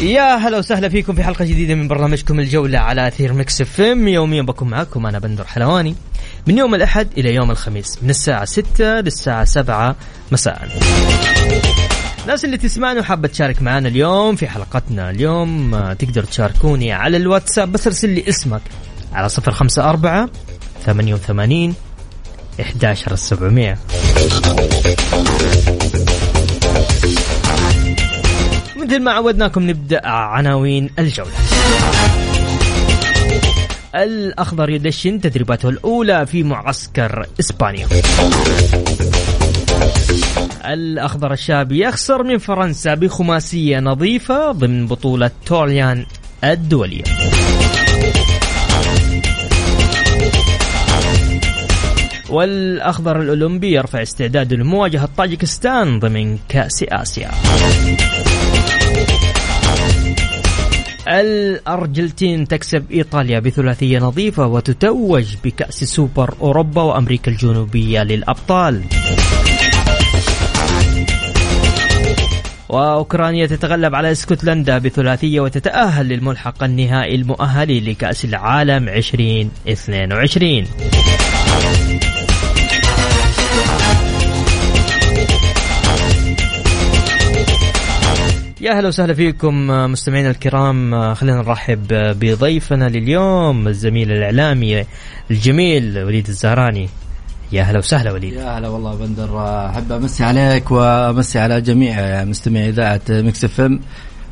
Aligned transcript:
يا 0.00 0.36
هلا 0.36 0.58
وسهلا 0.58 0.88
فيكم 0.88 1.14
في 1.14 1.24
حلقة 1.24 1.44
جديدة 1.44 1.74
من 1.74 1.88
برنامجكم 1.88 2.40
الجولة 2.40 2.78
على 2.78 3.08
أثير 3.08 3.32
Mix 3.32 3.60
FM. 3.60 4.08
يوميا 4.08 4.42
بكون 4.42 4.68
معكم 4.68 5.06
أنا 5.06 5.18
بندر 5.18 5.44
حلواني. 5.44 5.94
من 6.46 6.58
يوم 6.58 6.74
الأحد 6.74 7.08
إلى 7.18 7.34
يوم 7.34 7.50
الخميس 7.50 7.98
من 8.02 8.10
الساعة 8.10 8.44
6 8.44 8.84
للساعة 9.00 9.44
7 9.44 9.96
مساء. 10.32 10.68
الناس 12.22 12.44
اللي 12.44 12.58
تسمعنا 12.58 13.00
وحابة 13.00 13.28
تشارك 13.28 13.62
معنا 13.62 13.88
اليوم 13.88 14.36
في 14.36 14.48
حلقتنا 14.48 15.10
اليوم 15.10 15.74
آه، 15.74 15.92
تقدر 15.92 16.24
تشاركوني 16.24 16.92
على 16.92 17.16
الواتساب 17.16 17.72
بس 17.72 17.86
ارسل 17.86 18.08
لي 18.08 18.28
اسمك 18.28 18.62
على 19.12 19.28
054 19.28 20.28
88 20.86 21.74
11 22.60 23.16
700 23.16 23.76
مثل 28.76 29.00
ما 29.00 29.12
عودناكم 29.12 29.70
نبدأ 29.70 30.06
عناوين 30.06 30.90
الجولة. 30.98 31.30
الأخضر 33.94 34.70
يدشن 34.70 35.20
تدريباته 35.20 35.68
الأولى 35.68 36.26
في 36.26 36.42
معسكر 36.42 37.26
إسبانيا. 37.40 37.86
الأخضر 40.64 41.32
الشاب 41.32 41.72
يخسر 41.72 42.22
من 42.22 42.38
فرنسا 42.38 42.94
بخماسية 42.94 43.80
نظيفة 43.80 44.52
ضمن 44.52 44.86
بطولة 44.86 45.30
توريان 45.46 46.06
الدولية. 46.44 47.04
والأخضر 52.30 53.20
الأولمبي 53.20 53.72
يرفع 53.72 54.02
استعداده 54.02 54.56
لمواجهة 54.56 55.08
طاجكستان 55.16 55.98
ضمن 55.98 56.38
كأس 56.48 56.84
آسيا. 56.88 57.30
الأرجنتين 61.08 62.48
تكسب 62.48 62.84
إيطاليا 62.90 63.38
بثلاثية 63.38 63.98
نظيفة 63.98 64.46
وتتوج 64.46 65.36
بكأس 65.44 65.84
سوبر 65.84 66.34
أوروبا 66.40 66.82
وأمريكا 66.82 67.30
الجنوبية 67.30 68.02
للأبطال. 68.02 68.82
وأوكرانيا 72.68 73.46
تتغلب 73.46 73.94
على 73.94 74.12
إسكتلندا 74.12 74.78
بثلاثية 74.78 75.40
وتتأهل 75.40 76.08
للملحق 76.08 76.62
النهائي 76.64 77.14
المؤهل 77.14 77.90
لكأس 77.90 78.24
العالم 78.24 78.88
2022 78.88 80.64
يا 88.66 88.72
أهلا 88.72 88.88
وسهلا 88.88 89.14
فيكم 89.14 89.66
مستمعينا 89.66 90.30
الكرام 90.30 91.14
خلينا 91.14 91.36
نرحب 91.36 91.86
بضيفنا 91.90 92.88
لليوم 92.88 93.68
الزميل 93.68 94.12
الإعلامي 94.12 94.84
الجميل 95.30 95.98
وليد 95.98 96.28
الزهراني. 96.28 96.88
يا 97.52 97.62
أهلا 97.62 97.78
وسهلا 97.78 98.12
وليد. 98.12 98.32
يا 98.32 98.58
هلا 98.58 98.68
والله 98.68 98.94
بندر 98.94 99.46
أحب 99.70 99.92
أمسي 99.92 100.24
عليك 100.24 100.70
وأمسي 100.70 101.38
على 101.38 101.60
جميع 101.60 102.24
مستمعي 102.24 102.68
إذاعة 102.68 103.00
Mix 103.10 103.44
FM. 103.44 103.80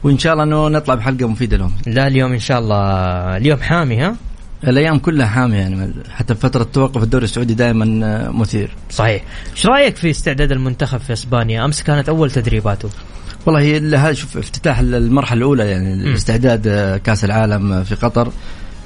وإن 0.02 0.18
شاء 0.18 0.32
الله 0.32 0.44
إنه 0.44 0.68
نطلع 0.68 0.94
بحلقة 0.94 1.28
مفيدة 1.28 1.56
لهم. 1.56 1.72
لا 1.86 2.06
اليوم 2.06 2.32
إن 2.32 2.38
شاء 2.38 2.58
الله 2.58 2.76
اليوم 3.36 3.60
حامي 3.60 3.96
ها؟ 4.02 4.16
الأيام 4.66 4.98
كلها 4.98 5.26
حامية 5.26 5.58
يعني 5.58 5.92
حتى 6.10 6.34
فترة 6.34 6.62
توقف 6.62 7.02
الدوري 7.02 7.24
السعودي 7.24 7.54
دائما 7.54 7.84
مثير. 8.30 8.70
صحيح. 8.90 9.22
إيش 9.52 9.66
رأيك 9.66 9.96
في 9.96 10.10
استعداد 10.10 10.52
المنتخب 10.52 11.00
في 11.00 11.12
إسبانيا؟ 11.12 11.64
أمس 11.64 11.82
كانت 11.82 12.08
أول 12.08 12.30
تدريباته. 12.30 12.88
والله 13.46 13.60
هي 13.60 13.78
هذا 13.78 14.12
شوف 14.12 14.36
افتتاح 14.36 14.78
المرحلة 14.78 15.38
الأولى 15.38 15.70
يعني 15.70 15.94
الاستعداد 15.94 16.66
آه، 16.66 16.96
كأس 16.96 17.24
العالم 17.24 17.84
في 17.84 17.94
قطر. 17.94 18.32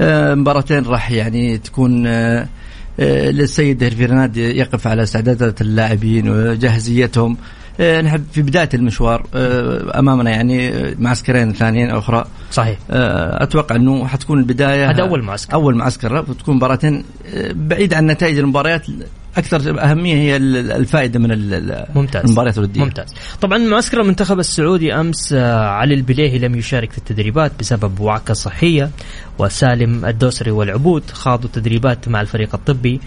آه، 0.00 0.34
مباراتين 0.34 0.84
راح 0.84 1.10
يعني 1.10 1.58
تكون 1.58 2.06
آه، 2.06 2.48
للسيد 3.30 3.82
هيرفي 3.82 4.30
يقف 4.36 4.86
على 4.86 5.02
استعدادات 5.02 5.60
اللاعبين 5.60 6.28
وجاهزيتهم. 6.28 7.36
نحب 8.04 8.24
في 8.32 8.42
بداية 8.42 8.68
المشوار 8.74 9.26
أمامنا 9.98 10.30
يعني 10.30 10.72
معسكرين 10.98 11.52
ثانيين 11.52 11.90
أخرى. 11.90 12.24
صحيح. 12.50 12.78
أتوقع 12.90 13.76
إنه 13.76 14.06
حتكون 14.06 14.38
البداية 14.38 14.90
هذا 14.90 15.02
أول 15.02 15.22
معسكر. 15.22 15.54
أول 15.54 15.76
معسكر. 15.76 16.18
وتكون 16.28 16.56
مباراتين 16.56 17.04
بعيد 17.52 17.94
عن 17.94 18.06
نتائج 18.06 18.38
المباريات 18.38 18.86
أكثر 19.36 19.90
أهمية 19.90 20.14
هي 20.14 20.36
الفائدة 20.36 21.18
من 21.18 21.28
ممتاز. 21.94 22.24
المباريات 22.24 22.58
الوديه 22.58 22.80
ممتاز. 22.80 23.14
طبعا 23.40 23.58
معسكر 23.58 24.00
المنتخب 24.00 24.38
السعودي 24.38 24.94
أمس 24.94 25.32
آه، 25.32 25.68
علي 25.68 25.94
البليهي 25.94 26.38
لم 26.38 26.54
يشارك 26.54 26.92
في 26.92 26.98
التدريبات 26.98 27.52
بسبب 27.60 28.00
وعكة 28.00 28.34
صحية 28.34 28.90
وسالم 29.38 30.04
الدوسري 30.04 30.50
والعبود 30.50 31.10
خاضوا 31.10 31.50
تدريبات 31.52 32.08
مع 32.08 32.20
الفريق 32.20 32.54
الطبي. 32.54 33.00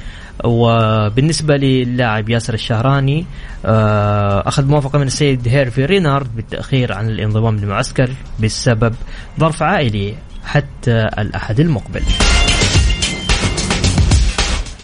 وبالنسبة 0.43 1.57
للاعب 1.57 2.29
ياسر 2.29 2.53
الشهراني 2.53 3.25
آه، 3.65 4.47
أخذ 4.47 4.65
موافقة 4.65 4.99
من 4.99 5.07
السيد 5.07 5.47
هيرفي 5.47 5.85
رينارد 5.85 6.35
بالتأخير 6.35 6.93
عن 6.93 7.09
الانضمام 7.09 7.57
للمعسكر 7.57 8.09
بسبب 8.39 8.93
ظرف 9.39 9.63
عائلي 9.63 10.15
حتى 10.45 11.09
الأحد 11.19 11.59
المقبل. 11.59 12.01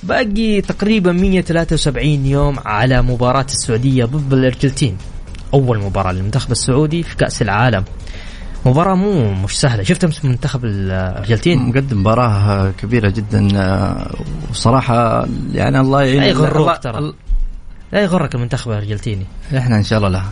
باقي 0.07 0.61
تقريبا 0.61 1.11
173 1.11 2.25
يوم 2.25 2.59
على 2.65 3.01
مباراة 3.01 3.45
السعودية 3.45 4.05
ضد 4.05 4.33
الأرجنتين 4.33 4.97
أول 5.53 5.79
مباراة 5.79 6.11
للمنتخب 6.11 6.51
السعودي 6.51 7.03
في 7.03 7.15
كأس 7.15 7.41
العالم. 7.41 7.83
مباراة 8.65 8.95
مو 8.95 9.33
مش 9.33 9.59
سهلة. 9.59 9.83
شفت 9.83 10.03
أمس 10.03 10.25
منتخب 10.25 10.65
الأرجنتين؟ 10.65 11.59
مقدم 11.59 11.99
مباراة 11.99 12.71
كبيرة 12.71 13.09
جدا. 13.09 13.47
وصراحة 14.49 15.27
يعني 15.53 15.79
الله 15.79 16.03
يعين 16.03 16.19
لا 16.19 16.27
يغرك 16.27 16.83
ترى. 16.83 17.13
لا 17.91 18.01
يغرك 18.01 18.35
المنتخب 18.35 18.71
الأرجنتيني. 18.71 19.25
إحنا 19.57 19.77
إن 19.77 19.83
شاء 19.83 19.99
الله 19.99 20.09
لا. 20.09 20.23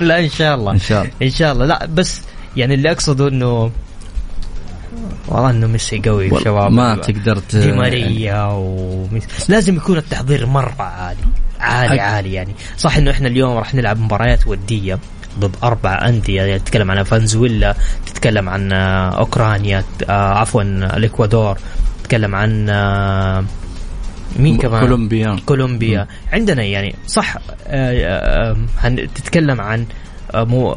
لا 0.06 0.24
إن 0.24 0.28
شاء 0.28 0.54
الله. 0.54 0.72
إن 0.72 0.78
شاء 0.78 1.02
الله. 1.02 1.12
إن 1.22 1.30
شاء 1.30 1.52
الله. 1.52 1.66
لا 1.66 1.86
بس 1.86 2.20
يعني 2.56 2.74
اللي 2.74 2.90
أقصده 2.90 3.28
إنه 3.28 3.70
والله 5.28 5.50
إنه 5.50 5.66
ميسي 5.66 5.98
قوي 5.98 6.40
شباب. 6.40 6.72
ما 6.72 6.96
تقدر 6.96 7.38
دي 7.52 7.72
ماريا 7.72 8.44
وميسي. 8.44 9.26
لازم 9.48 9.76
يكون 9.76 9.96
التحضير 9.96 10.46
مرة 10.46 10.74
عالي. 10.82 11.20
عالي 11.60 12.00
عالي 12.00 12.32
يعني. 12.32 12.54
صح 12.76 12.96
إنه 12.96 13.10
إحنا 13.10 13.28
اليوم 13.28 13.56
راح 13.56 13.74
نلعب 13.74 14.00
مباريات 14.00 14.46
ودية 14.46 14.98
ضد 15.38 15.56
أربع 15.62 16.08
أندية. 16.08 16.42
يعني 16.42 16.58
تتكلم 16.58 16.90
عن 16.90 17.02
فنزويلا 17.02 17.76
تتكلم 18.06 18.48
عن 18.48 18.72
آه، 18.72 19.10
أوكرانيا 19.18 19.84
آه، 20.08 20.12
عفوا 20.12 20.62
الإكوادور. 20.62 21.58
تتكلم 22.02 22.34
عن 22.34 22.68
آه، 22.70 23.44
مين 24.36 24.58
كمان؟ 24.58 24.80
كولومبيا. 24.80 25.36
كولومبيا. 25.46 26.06
عندنا 26.32 26.62
يعني 26.62 26.94
صح 27.06 27.36
تتكلم 29.14 29.60
عن 29.60 29.86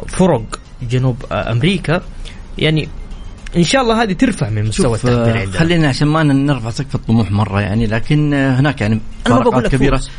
فرق 0.08 0.60
جنوب 0.82 1.26
أمريكا. 1.32 2.02
يعني 2.58 2.90
إن 3.58 3.64
شاء 3.64 3.82
الله 3.82 4.04
هذه 4.04 4.14
ترفع 4.14 4.50
من 4.50 4.66
مستوى 4.66 4.96
التحضير 4.96 5.38
عندنا. 5.38 5.60
خلينا 5.60 5.88
عشان 5.88 6.08
ما 6.08 6.24
نرفع 6.24 6.70
سقف 6.70 6.96
الطموح 6.96 7.32
مرة 7.32 7.62
يعني 7.62 7.88
لكن 7.88 8.34
هناك 8.34 8.82
يعني 8.82 9.00
فارقات 9.26 9.68
كبيرة. 9.68 9.98
فوز. 9.98 10.10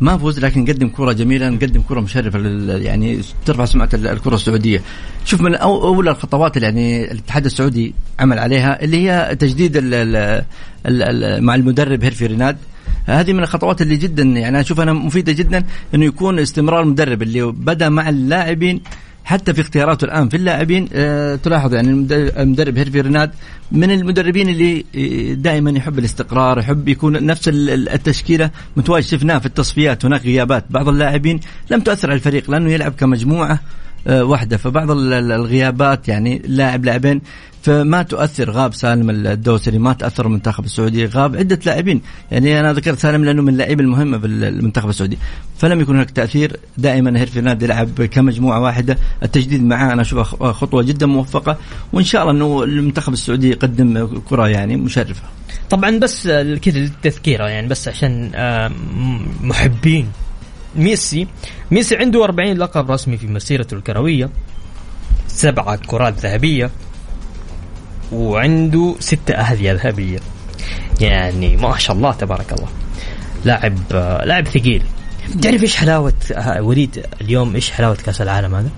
ما 0.00 0.18
فوز 0.18 0.40
لكن 0.44 0.64
قدم 0.64 0.88
كرة 0.88 1.12
جميلة 1.12 1.48
نقدم 1.48 1.82
كرة 1.88 2.00
مشرفة 2.00 2.38
يعني 2.76 3.20
ترفع 3.46 3.64
سمعة 3.64 3.88
الكرة 3.94 4.34
السعودية. 4.34 4.82
شوف 5.24 5.40
من 5.40 5.54
أول 5.54 6.08
الخطوات 6.08 6.56
اللي 6.56 6.66
يعني 6.66 7.12
الاتحاد 7.12 7.44
السعودي 7.44 7.94
عمل 8.20 8.38
عليها 8.38 8.82
اللي 8.84 9.10
هي 9.10 9.36
تجديد 9.36 9.76
ال 9.76 9.94
ال 9.94 10.44
ال 11.02 11.44
مع 11.44 11.54
المدرب 11.54 12.04
هيرفي 12.04 12.26
ريناد. 12.26 12.56
هذه 13.06 13.32
من 13.32 13.42
الخطوات 13.42 13.82
اللي 13.82 13.96
جدا 13.96 14.22
يعني 14.22 14.60
أشوف 14.60 14.80
أنا 14.80 14.92
مفيدة 14.92 15.32
جدا 15.32 15.64
إنه 15.94 16.04
يكون 16.04 16.38
استمرار 16.38 16.82
المدرب 16.82 17.22
اللي 17.22 17.42
بدا 17.42 17.88
مع 17.88 18.08
اللاعبين 18.08 18.80
حتى 19.24 19.54
في 19.54 19.60
اختياراته 19.60 20.04
الآن 20.04 20.28
في 20.28 20.36
اللاعبين 20.36 20.88
أه 20.92 21.36
تلاحظ 21.36 21.74
يعني 21.74 21.90
المدرب 22.10 22.78
هيرفي 22.78 23.00
ريناد 23.00 23.30
من 23.72 23.90
المدربين 23.90 24.48
اللي 24.48 24.84
آه، 24.96 25.34
دائما 25.34 25.70
يحب 25.70 25.98
الاستقرار 25.98 26.58
يحب 26.58 26.88
يكون 26.88 27.26
نفس 27.26 27.48
التشكيلة 27.48 28.50
متواجد 28.76 29.06
شفناه 29.06 29.38
في 29.38 29.46
التصفيات 29.46 30.04
هناك 30.04 30.22
غيابات 30.22 30.64
بعض 30.70 30.88
اللاعبين 30.88 31.40
لم 31.70 31.80
تؤثر 31.80 32.08
على 32.08 32.16
الفريق 32.16 32.50
لأنه 32.50 32.72
يلعب 32.72 32.92
كمجموعة. 32.92 33.60
واحدة 34.06 34.56
فبعض 34.56 34.90
الغيابات 34.90 36.08
يعني 36.08 36.42
لاعب 36.46 36.84
لاعبين 36.84 37.20
فما 37.62 38.02
تؤثر. 38.02 38.50
غاب 38.50 38.74
سالم 38.74 39.10
الدوسري 39.10 39.78
ما 39.78 39.92
تأثر 39.92 40.26
المنتخب 40.26 40.64
السعودي. 40.64 41.06
غاب 41.06 41.36
عدة 41.36 41.58
لاعبين. 41.66 42.00
يعني 42.30 42.60
أنا 42.60 42.72
ذكرت 42.72 42.98
سالم 42.98 43.24
لأنه 43.24 43.42
من 43.42 43.48
اللعيبة 43.48 43.84
المهمة 43.84 44.18
في 44.18 44.26
المنتخب 44.26 44.88
السعودي. 44.88 45.18
فلم 45.58 45.80
يكن 45.80 45.94
هناك 45.94 46.10
تأثير. 46.10 46.56
دائما 46.78 47.20
هيرفي 47.20 47.40
نادي 47.40 47.64
يلعب 47.64 48.02
كمجموعة 48.02 48.60
واحدة. 48.60 48.98
التجديد 49.22 49.64
معاه 49.64 49.92
أنا 49.92 50.02
اشوفها 50.02 50.52
خطوة 50.52 50.82
جدا 50.82 51.06
موفقة. 51.06 51.58
وإن 51.92 52.04
شاء 52.04 52.22
الله 52.22 52.32
أنه 52.32 52.64
المنتخب 52.64 53.12
السعودي 53.12 53.50
يقدم 53.50 54.06
كرة 54.28 54.48
يعني 54.48 54.76
مشرفة. 54.76 55.22
طبعا 55.70 55.98
بس 55.98 56.28
كذا 56.62 56.78
للتذكيره 56.78 57.48
يعني 57.48 57.68
بس 57.68 57.88
عشان 57.88 58.30
آه، 58.34 58.70
محبين. 59.40 60.08
ميسي. 60.76 61.26
ميسي 61.70 61.96
عنده 61.96 62.24
40 62.24 62.52
لقب 62.52 62.90
رسمي 62.90 63.16
في 63.16 63.26
مسيرته 63.26 63.74
الكروية 63.74 64.30
سبعة 65.28 65.76
كرات 65.76 66.18
ذهبية 66.18 66.70
وعنده 68.12 68.94
ستة 69.00 69.34
أهدية 69.34 69.72
ذهبية. 69.72 70.18
يعني 71.00 71.56
ما 71.56 71.78
شاء 71.78 71.96
الله 71.96 72.12
تبارك 72.12 72.52
الله. 72.52 72.68
لاعب 73.44 73.78
لاعب 74.24 74.48
ثقيل. 74.48 74.82
تعرف 75.42 75.62
إيش 75.62 75.76
حلاوة 75.76 76.12
وليد 76.58 77.06
اليوم 77.20 77.54
إيش 77.54 77.70
حلاوة 77.70 77.94
كأس 77.94 78.20
العالم 78.20 78.54
هذا؟ 78.54 78.70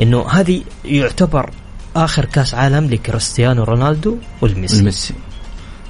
إنه 0.00 0.30
هذه 0.30 0.62
يعتبر 0.84 1.50
آخر 1.96 2.24
كأس 2.24 2.54
عالم 2.54 2.90
لكريستيانو 2.90 3.64
رونالدو 3.64 4.16
والميسي. 4.40 4.78
الميسي 4.78 5.14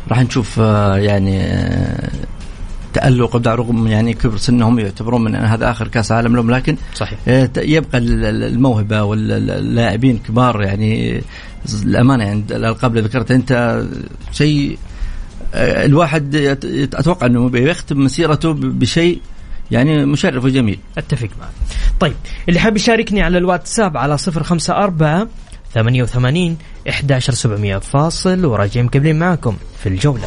راح 0.09 0.19
نشوف 0.19 0.61
آه، 0.61 0.97
يعني 0.97 1.43
آه، 1.43 2.11
تألق 2.93 3.37
ابداع 3.37 3.55
رغم 3.55 3.87
يعني 3.87 4.15
كبر 4.15 4.37
سنهم 4.37 4.79
يعتبرون 4.79 5.25
من 5.25 5.35
هذا 5.35 5.71
آخر 5.71 5.89
كأس 5.89 6.13
عالم 6.13 6.37
لهم 6.37 6.51
لكن 6.51 6.77
صحيح. 6.95 7.19
آه، 7.29 7.51
يبقى 7.57 7.99
الموهبة 7.99 9.03
واللاعبين 9.03 10.19
كبار 10.19 10.63
يعني 10.63 11.23
الامانه 11.85 12.25
يعني 12.25 12.45
الألقاب 12.51 12.97
اللي 12.97 13.09
ذكرتها 13.09 13.35
أنت 13.35 13.83
شيء 14.33 14.79
آه، 15.55 15.85
الواحد 15.87 16.37
أتوقع 16.95 17.27
أنه 17.27 17.49
بيختم 17.49 18.05
مسيرته 18.05 18.53
بشيء 18.53 19.21
يعني 19.71 20.07
مشرف 20.07 20.45
وجميل. 20.45 20.79
أتفق 20.99 21.29
معك. 21.41 21.51
طيب 22.01 22.15
اللي 22.49 22.61
حاب 22.61 22.77
يشاركني 22.77 23.23
على 23.23 23.39
الواتساب 23.39 23.97
على 23.97 24.17
054 24.29 25.29
88 25.75 26.57
11700 26.89 27.79
فاصل 27.79 28.45
وراجعين 28.45 28.87
مكملين 28.87 29.19
معكم 29.19 29.57
في 29.83 29.89
الجولة. 29.89 30.23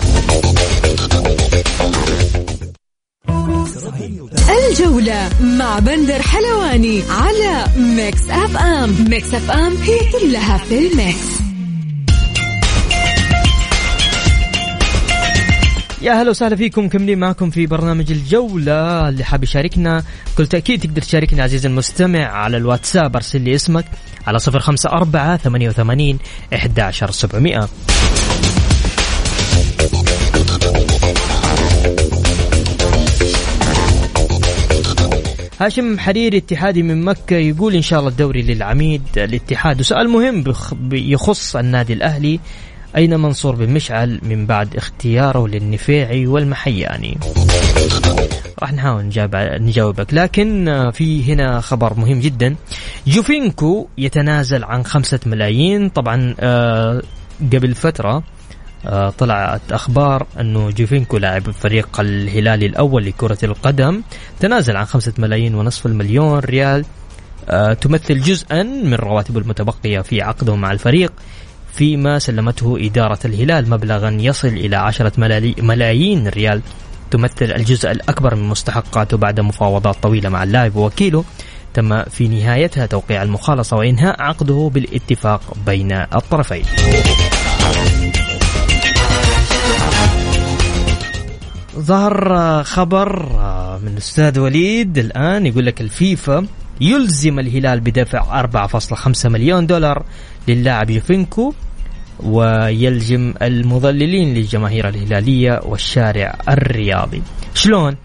الجولة 4.70 5.30
مع 5.42 5.80
بندر 5.80 6.22
حلواني 6.22 7.02
على 7.10 7.66
Mix 7.78 8.30
FM. 8.30 9.10
Mix 9.10 9.34
FM 9.34 9.78
هي 9.78 10.00
كلها 10.12 10.58
في 10.58 10.88
ال 10.88 10.98
Mix. 10.98 11.36
يا 16.02 16.14
هلا 16.14 16.30
وسهلا 16.30 16.56
فيكم. 16.56 16.90
كملين 16.90 17.20
معكم 17.20 17.50
في 17.50 17.66
برنامج 17.66 18.12
الجولة. 18.12 19.10
اللي 19.10 19.24
حاب 19.24 19.44
يشاركنا 19.44 20.04
بكل 20.34 20.48
تأكيد 20.48 20.82
تقدر 20.82 21.02
تشاركنا 21.02 21.44
عزيزي 21.44 21.68
المستمع 21.68 22.26
على 22.26 22.58
الواتساب. 22.58 23.16
أرسل 23.16 23.42
لي 23.42 23.56
اسمك 23.56 23.86
على 24.28 24.40
صفر 24.40 24.60
خمسة 24.60 24.90
أربعة 24.90 25.38
ثمانية 25.38 25.70
وثمانين 25.70 26.20
إحدى 26.54 26.82
عشر 26.82 27.12
سبعمائة. 27.12 27.70
هاشم 35.60 36.00
حريري 36.00 36.38
اتحادي 36.38 36.84
من 36.84 37.06
مكة 37.06 37.36
يقول 37.36 37.76
إن 37.76 37.82
شاء 37.82 38.00
الله 38.00 38.12
الدوري 38.12 38.42
للعميد 38.42 39.02
الاتحاد. 39.18 39.80
وسؤال 39.80 40.10
مهم 40.10 40.44
يخص 40.92 41.56
النادي 41.56 41.94
الأهلي. 41.94 42.40
أين 42.96 43.20
منصور 43.20 43.56
بن 43.56 43.70
مشعل 43.70 44.20
من 44.24 44.46
بعد 44.46 44.76
اختياره 44.76 45.48
للنفيعي 45.48 46.28
والمحياني؟ 46.28 47.18
راح 48.60 48.74
نحاول 48.74 49.06
نجاوب 49.06 49.36
نجاوبك. 49.36 50.14
لكن 50.14 50.92
في 50.94 51.34
هنا 51.34 51.62
خبر 51.62 51.94
مهم 51.94 52.20
جدا. 52.20 52.56
جوفينكو 53.08 53.88
يتنازل 53.98 54.64
عن 54.64 54.84
خمسة 54.84 55.20
ملايين. 55.26 55.90
طبعا 55.90 56.36
آه، 56.40 57.02
قبل 57.54 57.76
فترة 57.76 58.12
آه، 58.12 58.24
طلعت 59.18 59.72
أخبار 59.72 60.28
أنه 60.40 60.70
جوفينكو 60.70 61.18
لاعب 61.18 61.52
فريق 61.52 62.00
الهلال 62.00 62.64
الأول 62.64 63.06
لكرة 63.06 63.38
القدم 63.44 64.02
تنازل 64.40 64.78
عن 64.78 64.86
خمسة 64.86 65.14
ملايين 65.18 65.56
ونصف 65.56 65.86
المليون 65.86 66.40
ريال. 66.40 66.86
آه، 67.50 67.74
تمثل 67.74 68.22
جزءا 68.22 68.64
من 68.64 68.94
رواتبه 68.94 69.40
المتبقية 69.40 70.02
في 70.02 70.22
عقده 70.22 70.56
مع 70.56 70.72
الفريق 70.72 71.14
فيما 71.74 72.20
سلمته 72.20 72.78
إدارة 72.82 73.20
الهلال 73.26 73.70
مبلغا 73.70 74.18
يصل 74.20 74.48
إلى 74.48 74.76
عشرة 74.76 75.12
ملايين 75.58 76.28
ريال. 76.28 76.62
تمثل 77.12 77.46
الجزء 77.46 77.92
الأكبر 77.92 78.36
من 78.36 78.44
مستحقاته 78.50 79.18
بعد 79.18 79.40
مفاوضات 79.40 79.96
طويلة 80.04 80.30
مع 80.30 80.44
اللاعب 80.44 80.76
ووكيله 80.76 81.24
تم 81.74 82.04
في 82.04 82.28
نهايتها 82.28 82.86
توقيع 82.86 83.24
المخالصة 83.24 83.78
وإنهاء 83.78 84.22
عقده 84.22 84.72
بالاتفاق 84.74 85.42
بين 85.66 85.92
الطرفين. 85.92 86.64
ظهر 91.80 92.64
خبر 92.64 93.24
من 93.84 93.88
الأستاذ 93.88 94.40
وليد 94.40 94.98
الآن 94.98 95.46
يقول 95.46 95.66
لك 95.66 95.82
الفيفا 95.82 96.48
يلزم 96.82 97.40
الهلال 97.40 97.80
بدفع 97.80 98.42
4.5 98.42 99.26
مليون 99.26 99.68
دولار 99.68 100.06
للاعب 100.48 100.90
يوفينكو 100.90 101.54
ويلزم 102.24 103.34
المضللين 103.42 104.34
للجماهير 104.34 104.90
الهلالية 104.90 105.60
والشارع 105.64 106.36
الرياضي. 106.50 107.22
شلون؟ 107.54 107.96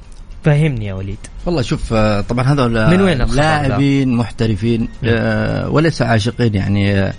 فهمني 0.45 0.87
يا 0.87 0.95
وليد. 0.95 1.19
والله 1.47 1.63
شوف 1.63 1.95
طبعا 2.29 2.45
هذول 2.45 2.91
من 2.91 3.01
وين 3.01 3.19
لاعبين 3.19 4.17
محترفين 4.17 4.89
آه 5.05 5.69
وليس 5.69 6.03
عاشقين 6.03 6.55
يعني 6.55 7.13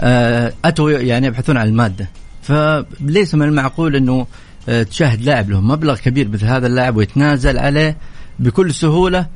آه 0.00 0.52
أتوا 0.64 0.90
يعني 0.90 1.26
يبحثون 1.26 1.56
عن 1.56 1.68
المادة. 1.68 2.08
فليس 2.42 3.34
من 3.34 3.42
المعقول 3.42 3.96
إنه 3.96 4.12
آه، 4.20 4.26
تشاهد 4.90 5.22
لاعب 5.22 5.50
له. 5.50 5.60
مبلغ 5.60 5.96
كبير 5.96 6.28
مثل 6.28 6.46
هذا 6.46 6.66
اللاعب 6.66 6.96
ويتنازل 6.96 7.58
عليه 7.58 7.96
بكل 8.38 8.74
سهولة 8.74 9.26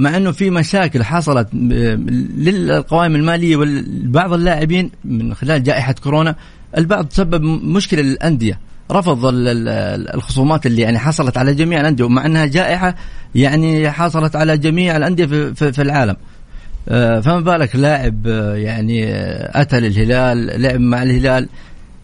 مع 0.00 0.16
إنه 0.16 0.30
في 0.30 0.50
مشاكل 0.50 1.04
حصلت 1.04 1.48
آه، 1.54 1.94
للقوائم 2.36 3.14
المالية 3.16 3.56
وبعض 3.56 4.32
اللاعبين 4.32 4.90
من 5.04 5.34
خلال 5.34 5.62
جائحة 5.62 5.92
كورونا. 5.92 6.36
البعض 6.76 7.06
تسبب 7.06 7.42
مشكلة 7.42 8.02
للأندية. 8.02 8.58
رفض 8.90 9.20
الخصومات 10.14 10.66
اللي 10.66 10.82
يعني 10.82 10.98
حصلت 10.98 11.36
على 11.36 11.54
جميع 11.54 11.80
الأندية 11.80 12.04
ومع 12.04 12.26
إنها 12.26 12.46
جائحة 12.46 12.94
يعني 13.34 13.90
حصلت 13.90 14.36
على 14.36 14.58
جميع 14.58 14.96
الأندية 14.96 15.26
في, 15.54 15.82
العالم. 15.82 16.16
آه، 16.88 17.20
فما 17.20 17.40
بالك 17.40 17.76
لاعب 17.76 18.26
يعني 18.56 19.04
أتى 19.60 19.80
للهلال 19.80 20.62
لعب 20.62 20.80
مع 20.80 21.02
الهلال 21.02 21.42
آه، 21.42 21.48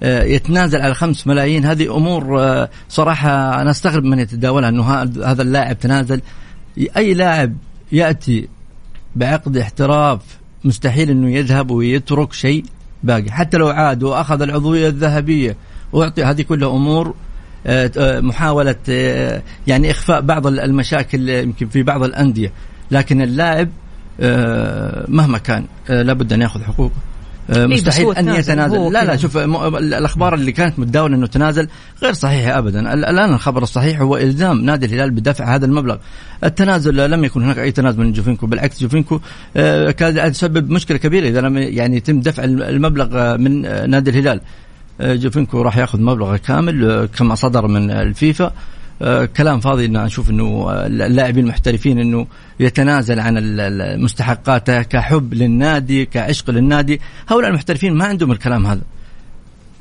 يتنازل 0.02 0.80
على 0.80 0.94
خمس 0.94 1.26
ملايين. 1.26 1.64
هذه 1.64 1.96
أمور 1.96 2.40
آه، 2.40 2.70
صراحة 2.88 3.62
أنا 3.62 3.70
أستغرب 3.70 4.04
من 4.04 4.18
يتداولها 4.18 4.68
إنه 4.68 4.92
هذا 5.24 5.42
اللاعب 5.42 5.78
تنازل. 5.78 6.20
أي 6.96 7.14
لاعب 7.14 7.56
يأتي 7.92 8.48
بعقد 9.16 9.56
احتراف 9.56 10.20
مستحيل 10.64 11.10
إنه 11.10 11.30
يذهب 11.30 11.70
ويترك 11.70 12.32
شيء 12.32 12.64
باقي. 13.02 13.30
حتى 13.30 13.56
لو 13.56 13.68
عاد 13.68 14.02
وأخذ 14.02 14.42
العضوية 14.42 14.88
الذهبية 14.88 15.56
ويعطي 15.92 16.24
هذه 16.24 16.42
كلها 16.42 16.68
أمور 16.68 17.14
آه، 17.66 18.20
محاولة 18.20 18.76
يعني 19.66 19.90
إخفاء 19.90 20.20
بعض 20.20 20.46
المشاكل 20.46 21.28
يمكن 21.28 21.68
في 21.68 21.82
بعض 21.82 22.02
الأندية. 22.02 22.52
لكن 22.90 23.22
اللاعب 23.22 23.68
مهما 25.08 25.38
كان 25.38 25.64
لابد 25.88 26.32
أن 26.32 26.42
يأخذ 26.42 26.62
حقوقه. 26.62 26.92
آه، 26.94 27.15
مستحيل 27.48 28.14
أن 28.14 28.28
يتنازل. 28.28 28.92
لا 28.92 29.04
لا 29.04 29.16
شوف 29.16 29.36
الأخبار 29.36 30.34
اللي 30.34 30.52
كانت 30.52 30.78
متداولة 30.78 31.16
إنه 31.16 31.26
تنازل 31.26 31.68
غير 32.02 32.12
صحيحة 32.12 32.58
ابدا. 32.58 32.94
الآن 32.94 33.34
الخبر 33.34 33.62
الصحيح 33.62 34.00
هو 34.00 34.16
إلزام 34.16 34.60
نادي 34.60 34.86
الهلال 34.86 35.10
بدفع 35.10 35.54
هذا 35.54 35.66
المبلغ. 35.66 35.96
التنازل 36.44 37.10
لم 37.10 37.24
يكن 37.24 37.42
هناك 37.42 37.58
أي 37.58 37.72
تنازل 37.72 38.00
من 38.00 38.12
جوفينكو 38.12 38.46
بالعكس 38.46 38.80
جوفينكو 38.80 39.20
كان 39.96 40.30
يسبب 40.30 40.70
مشكلة 40.70 40.98
كبيرة 40.98 41.28
إذا 41.28 41.40
لم 41.40 41.58
يعني 41.58 41.96
يتم 41.96 42.20
دفع 42.20 42.44
المبلغ 42.44 43.36
من 43.36 43.62
نادي 43.90 44.10
الهلال. 44.10 44.40
جوفينكو 45.00 45.62
راح 45.62 45.76
يأخذ 45.76 46.00
مبلغ 46.00 46.36
كامل 46.36 47.08
كما 47.18 47.34
صدر 47.34 47.66
من 47.66 47.90
الفيفا. 47.90 48.44
آه، 48.44 48.52
كلام 49.36 49.60
فاضي 49.60 49.86
ان 49.86 49.96
أشوف 49.96 50.30
إنه 50.30 50.70
اللاعبين 50.86 51.44
المحترفين 51.44 51.98
إنه 51.98 52.26
يتنازل 52.60 53.20
عن 53.20 53.34
مستحقاته 54.02 54.82
كحب 54.82 55.34
للنادي 55.34 56.04
كعشق 56.04 56.50
للنادي. 56.50 57.00
هؤلاء 57.28 57.50
المحترفين 57.50 57.94
ما 57.94 58.04
عندهم 58.04 58.32
الكلام 58.32 58.66
هذا. 58.66 58.82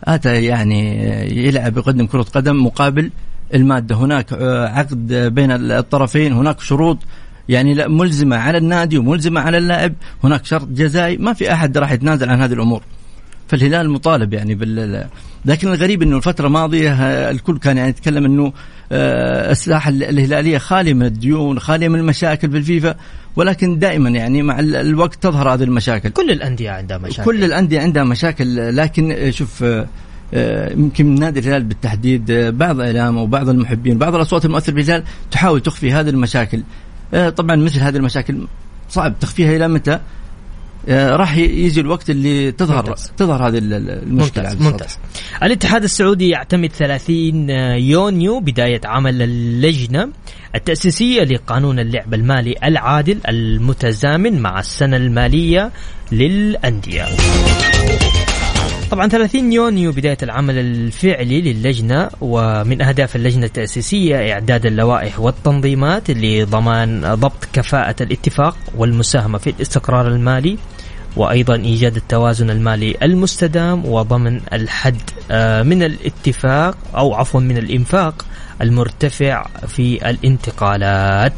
اتى 0.03 0.45
يعني 0.45 1.03
يلعب 1.47 1.77
يقدم 1.77 2.05
كرة 2.05 2.21
قدم 2.21 2.65
مقابل 2.65 3.11
المادة. 3.53 3.95
هناك 3.95 4.33
آه، 4.33 4.67
عقد 4.67 5.13
بين 5.13 5.51
الطرفين 5.51 6.33
هناك 6.33 6.59
شروط 6.59 6.97
يعني 7.49 7.87
ملزمة 7.87 8.37
على 8.37 8.57
النادي 8.57 8.97
وملزمة 8.97 9.41
على 9.41 9.57
اللاعب. 9.57 9.93
هناك 10.23 10.45
شرط 10.45 10.67
جزائي. 10.67 11.17
ما 11.17 11.33
في 11.33 11.53
أحد 11.53 11.77
راح 11.77 11.91
يتنازل 11.91 12.29
عن 12.29 12.41
هذه 12.41 12.53
الأمور. 12.53 12.81
فالهلال 13.47 13.89
مطالب 13.89 14.33
يعني 14.33 14.55
بال 14.55 15.07
لكن 15.45 15.67
الغريب 15.67 16.01
إنه 16.01 16.17
الفترة 16.17 16.47
الماضية 16.47 16.93
آه، 16.93 17.31
الكل 17.31 17.57
كان 17.57 17.77
يعني 17.77 17.89
يتكلم 17.89 18.25
إنه 18.25 18.53
آه، 18.91 19.51
الساحه 19.51 19.89
الهلاليه 19.89 20.57
خالية 20.57 20.93
من 20.93 21.05
الديون 21.05 21.59
خالية 21.59 21.87
من 21.87 21.99
المشاكل 21.99 22.51
في 22.51 22.57
الفيفا 22.57 22.95
ولكن 23.35 23.79
دائما 23.79 24.09
يعني 24.09 24.41
مع 24.41 24.59
الوقت 24.59 25.23
تظهر 25.23 25.53
هذه 25.53 25.63
المشاكل. 25.63 26.09
كل 26.09 26.31
الأندية 26.31 26.71
عندها 26.71 26.97
مشاكل. 26.97 27.23
كل 27.23 27.43
الأندية 27.43 27.81
عندها 27.81 28.03
مشاكل 28.03 28.77
لكن 28.77 29.31
شوف 29.31 29.63
آه، 30.33 30.73
يمكن 30.73 31.15
نادي 31.15 31.39
الهلال 31.39 31.63
بالتحديد 31.63 32.31
بعض 32.31 32.79
الاعلام 32.79 33.17
وبعض 33.17 33.49
المحبين 33.49 33.97
بعض 33.97 34.15
الأصوات 34.15 34.45
المؤثرة 34.45 34.73
بالهلال 34.73 35.03
تحاول 35.31 35.61
تخفي 35.61 35.91
هذه 35.91 36.09
المشاكل. 36.09 36.63
طبعا 37.35 37.55
مثل 37.55 37.79
هذه 37.79 37.97
المشاكل 37.97 38.47
صعب 38.89 39.19
تخفيها 39.19 39.55
إلى 39.55 39.67
متى؟ 39.67 39.99
آه، 40.87 41.15
راح 41.15 41.37
يجي 41.37 41.81
الوقت 41.81 42.09
اللي 42.09 42.51
تظهر 42.51 42.89
ممتاز. 42.89 43.11
تظهر 43.17 43.47
هذه 43.47 43.57
المشكلة 43.57 44.43
ممتاز, 44.43 44.61
ممتاز. 44.61 44.97
الاتحاد 45.43 45.83
السعودي 45.83 46.29
يعتمد 46.29 46.71
30 46.71 47.49
يونيو 47.79 48.39
بداية 48.39 48.81
عمل 48.85 49.21
اللجنة 49.21 50.09
التأسيسية 50.55 51.23
لقانون 51.23 51.79
اللعب 51.79 52.13
المالي 52.13 52.55
العادل 52.63 53.17
المتزامن 53.29 54.41
مع 54.41 54.59
السنة 54.59 54.97
المالية 54.97 55.71
للأندية. 56.11 57.05
طبعا 58.91 59.07
30 59.07 59.53
يونيو 59.53 59.91
بداية 59.91 60.17
العمل 60.23 60.57
الفعلي 60.57 61.41
للجنة 61.41 62.09
ومن 62.21 62.81
أهداف 62.81 63.15
اللجنة 63.15 63.45
التأسيسية 63.45 64.33
إعداد 64.33 64.65
اللوائح 64.65 65.19
والتنظيمات 65.19 66.11
لضمان 66.11 67.13
ضبط 67.13 67.47
كفاءة 67.53 67.95
الاتفاق 68.01 68.57
والمساهمة 68.77 69.37
في 69.37 69.49
الاستقرار 69.49 70.07
المالي 70.07 70.57
وأيضا 71.15 71.55
إيجاد 71.55 71.95
التوازن 71.95 72.49
المالي 72.49 72.97
المستدام 73.01 73.85
وضمن 73.85 74.41
الحد 74.53 75.01
آه، 75.31 75.63
من 75.63 75.83
الاتفاق 75.83 76.77
أو 76.95 77.13
عفوا 77.13 77.39
من 77.39 77.57
الإنفاق 77.57 78.25
المرتفع 78.61 79.45
في 79.67 80.09
الانتقالات. 80.09 81.33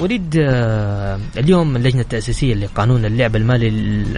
وليد 0.00 0.36
آه، 0.38 1.20
اليوم 1.36 1.76
اللجنة 1.76 2.00
التأسيسية 2.00 2.54
لقانون 2.54 3.04
اللعب 3.04 3.36
المالي 3.36 3.68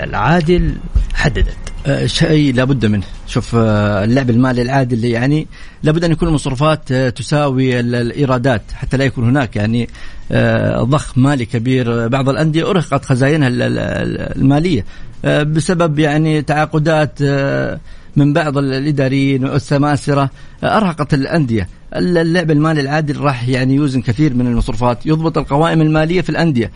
العادل 0.04 0.74
حددت. 1.14 1.56
آه، 1.86 2.06
شيء 2.06 2.54
لابد 2.54 2.86
منه. 2.86 3.04
شوف 3.26 3.54
اللعب 3.54 4.30
المالي 4.30 4.62
العادل 4.62 5.04
يعني 5.04 5.46
لابد 5.82 6.04
أن 6.04 6.12
يكون 6.12 6.28
المصروفات 6.28 6.92
تساوي 6.92 7.80
الإيرادات 7.80 8.62
حتى 8.74 8.96
لا 8.96 9.04
يكون 9.04 9.28
هناك 9.28 9.56
يعني 9.56 9.88
آه، 10.32 10.82
ضخ 10.82 11.18
مالي 11.18 11.44
كبير. 11.44 12.08
بعض 12.08 12.28
الأندية 12.28 12.70
أرهقت 12.70 13.04
خزائنها 13.04 13.48
المالية 13.52 14.84
آه، 15.24 15.42
بسبب 15.42 15.98
يعني 15.98 16.42
تعاقدات 16.42 17.18
آه، 17.22 17.80
من 18.16 18.32
بعض 18.32 18.58
الإداريين 18.58 19.44
والسماسرة 19.44 20.30
أرهقت 20.64 21.14
الأندية. 21.14 21.68
اللعب 21.96 22.50
المالي 22.50 22.80
العادل 22.80 23.20
راح 23.20 23.48
يعني 23.48 23.74
يوزن 23.74 24.02
كثير 24.02 24.34
من 24.34 24.46
المصروفات 24.46 25.06
يضبط 25.06 25.38
القوائم 25.38 25.80
المالية 25.80 26.20
في 26.20 26.30
الأندية. 26.30 26.70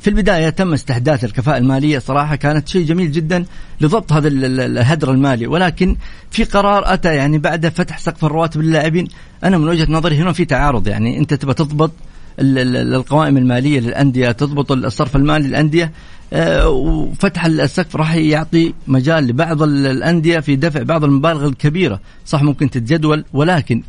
في 0.00 0.10
البداية 0.10 0.50
تم 0.50 0.72
استحداث 0.72 1.24
الكفاءة 1.24 1.58
المالية 1.58 1.98
صراحة 1.98 2.36
كانت 2.36 2.68
شيء 2.68 2.86
جميل 2.86 3.12
جدا 3.12 3.44
لضبط 3.80 4.12
هذا 4.12 4.28
الهدر 4.28 5.10
المالي. 5.10 5.46
ولكن 5.46 5.96
في 6.30 6.44
قرار 6.44 6.94
أتى 6.94 7.14
يعني 7.14 7.38
بعد 7.38 7.68
فتح 7.68 7.98
سقف 7.98 8.24
الرواتب 8.24 8.60
للاعبين. 8.60 9.08
أنا 9.44 9.58
من 9.58 9.68
وجهة 9.68 9.92
نظري 9.92 10.16
هنا 10.16 10.32
في 10.32 10.44
تعارض 10.44 10.88
يعني 10.88 11.18
أنت 11.18 11.34
تبغى 11.34 11.54
تضبط 11.54 11.90
القوائم 12.38 13.36
المالية 13.36 13.80
للأندية 13.80 14.32
تضبط 14.32 14.72
الصرف 14.72 15.16
المالي 15.16 15.48
للأندية. 15.48 15.92
آه، 16.34 16.68
وفتح 16.68 17.44
السقف 17.44 17.96
راح 17.96 18.14
يعطي 18.14 18.74
مجال 18.86 19.26
لبعض 19.26 19.62
الأندية 19.62 20.40
في 20.40 20.56
دفع 20.56 20.82
بعض 20.82 21.04
المبالغ 21.04 21.46
الكبيرة، 21.46 22.00
صح 22.26 22.42
ممكن 22.42 22.70
تتجدول 22.70 23.24
ولكن 23.32 23.82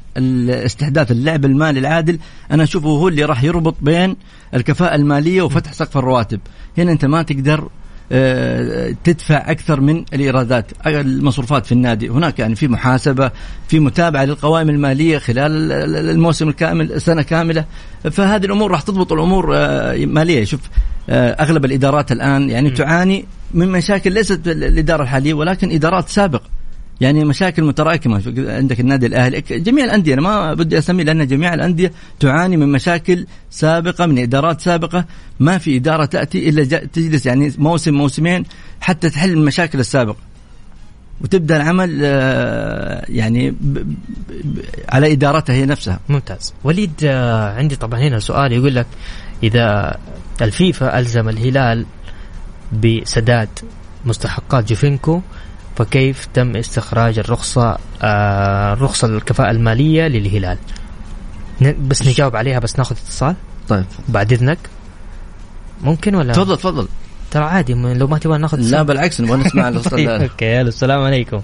استحداث 0.49 1.11
اللعب 1.11 1.45
المالي 1.45 1.79
العادل 1.79 2.19
أنا 2.51 2.63
أشوفه 2.63 2.87
هو 2.87 3.07
اللي 3.07 3.25
راح 3.25 3.43
يربط 3.43 3.75
بين 3.81 4.15
الكفاءة 4.53 4.95
المالية 4.95 5.41
وفتح 5.41 5.73
سقف 5.73 5.97
الرواتب، 5.97 6.39
هنا 6.77 6.91
أنت 6.91 7.05
ما 7.05 7.21
تقدر 7.21 7.69
تدفع 9.03 9.51
أكثر 9.51 9.81
من 9.81 10.05
الإيرادات 10.13 10.71
المصروفات 10.85 11.65
في 11.65 11.71
النادي. 11.71 12.09
هناك 12.09 12.39
يعني 12.39 12.55
في 12.55 12.67
محاسبة 12.67 13.31
في 13.67 13.79
متابعة 13.79 14.25
للقوائم 14.25 14.69
المالية 14.69 15.17
خلال 15.17 15.71
الموسم 15.95 16.49
الكامل 16.49 17.01
سنة 17.01 17.21
كاملة. 17.21 17.65
فهذه 18.11 18.45
الأمور 18.45 18.71
راح 18.71 18.81
تضبط 18.81 19.13
الأمور 19.13 19.51
آه، 19.55 20.05
مالية. 20.05 20.43
شوف 20.43 20.61
آه، 21.09 21.31
أغلب 21.31 21.65
الإدارات 21.65 22.11
الآن 22.11 22.49
يعني 22.49 22.69
تعاني 22.69 23.25
من 23.53 23.69
مشاكل 23.69 24.11
ليست 24.11 24.47
الاداره 24.47 25.03
الحالية 25.03 25.33
ولكن 25.33 25.71
إدارات 25.71 26.09
سابقة. 26.09 26.62
يعني 27.01 27.25
مشاكل 27.25 27.63
متراكمة. 27.63 28.21
عندك 28.37 28.79
النادي 28.79 29.05
الأهلي. 29.05 29.41
جميع 29.41 29.85
الأندية 29.85 30.13
أنا 30.13 30.21
ما 30.21 30.53
بدي 30.53 30.77
أسمي 30.77 31.03
لأن 31.03 31.27
جميع 31.27 31.53
الأندية 31.53 31.91
تعاني 32.19 32.57
من 32.57 32.71
مشاكل 32.71 33.25
سابقة 33.49 34.05
من 34.05 34.19
إدارات 34.19 34.61
سابقة. 34.61 35.05
ما 35.39 35.57
في 35.57 35.77
إدارة 35.77 36.05
تأتي 36.05 36.49
إلا 36.49 36.63
تجلس 36.63 37.25
يعني 37.25 37.53
موسم 37.57 37.93
موسمين 37.93 38.45
حتى 38.81 39.09
تحل 39.09 39.29
المشاكل 39.29 39.79
السابقة. 39.79 40.17
وتبدأ 41.21 41.57
العمل 41.57 41.99
آه، 42.03 43.05
يعني 43.09 43.55
على 44.89 45.11
إدارتها 45.11 45.53
هي 45.53 45.65
نفسها. 45.65 45.99
ممتاز. 46.09 46.53
وليد 46.63 46.91
آه، 47.03 47.57
عندي 47.57 47.75
طبعا 47.75 47.99
هنا 47.99 48.19
سؤال 48.19 48.51
يقول 48.51 48.75
لك 48.75 48.87
إذا 49.43 49.97
الفيفا 50.41 50.99
ألزم 50.99 51.29
الهلال 51.29 51.85
بسداد 52.83 53.49
مستحقات 54.05 54.69
جوفينكو 54.69 55.21
فكيف 55.75 56.27
تم 56.33 56.55
استخراج 56.55 57.19
الرخصة 57.19 57.77
آه 58.01 58.73
رخصة 58.73 59.07
الكفاءة 59.07 59.51
المالية 59.51 60.07
للهلال؟ 60.07 60.57
بس 61.61 62.07
نجاوب 62.07 62.35
عليها 62.35 62.59
بس 62.59 62.77
ناخذ 62.77 62.95
اتصال؟ 63.05 63.35
طيب. 63.69 63.85
بعد 64.09 64.33
إذنك. 64.33 64.57
ممكن 65.81 66.15
ولا؟ 66.15 66.33
تفضل 66.33 66.57
تفضل. 66.57 66.87
ترى 67.33 67.43
عادي 67.43 67.73
لو 67.73 68.07
ما 68.07 68.17
تبغى 68.17 68.37
ناخذ 68.37 68.57
لا 68.71 68.83
بالعكس 68.83 69.21
نبغى 69.21 69.37
نسمع 69.37 69.71
طيب 69.97 70.09
okay 70.09 70.61
السلام 70.61 71.01
عليكم. 71.01 71.41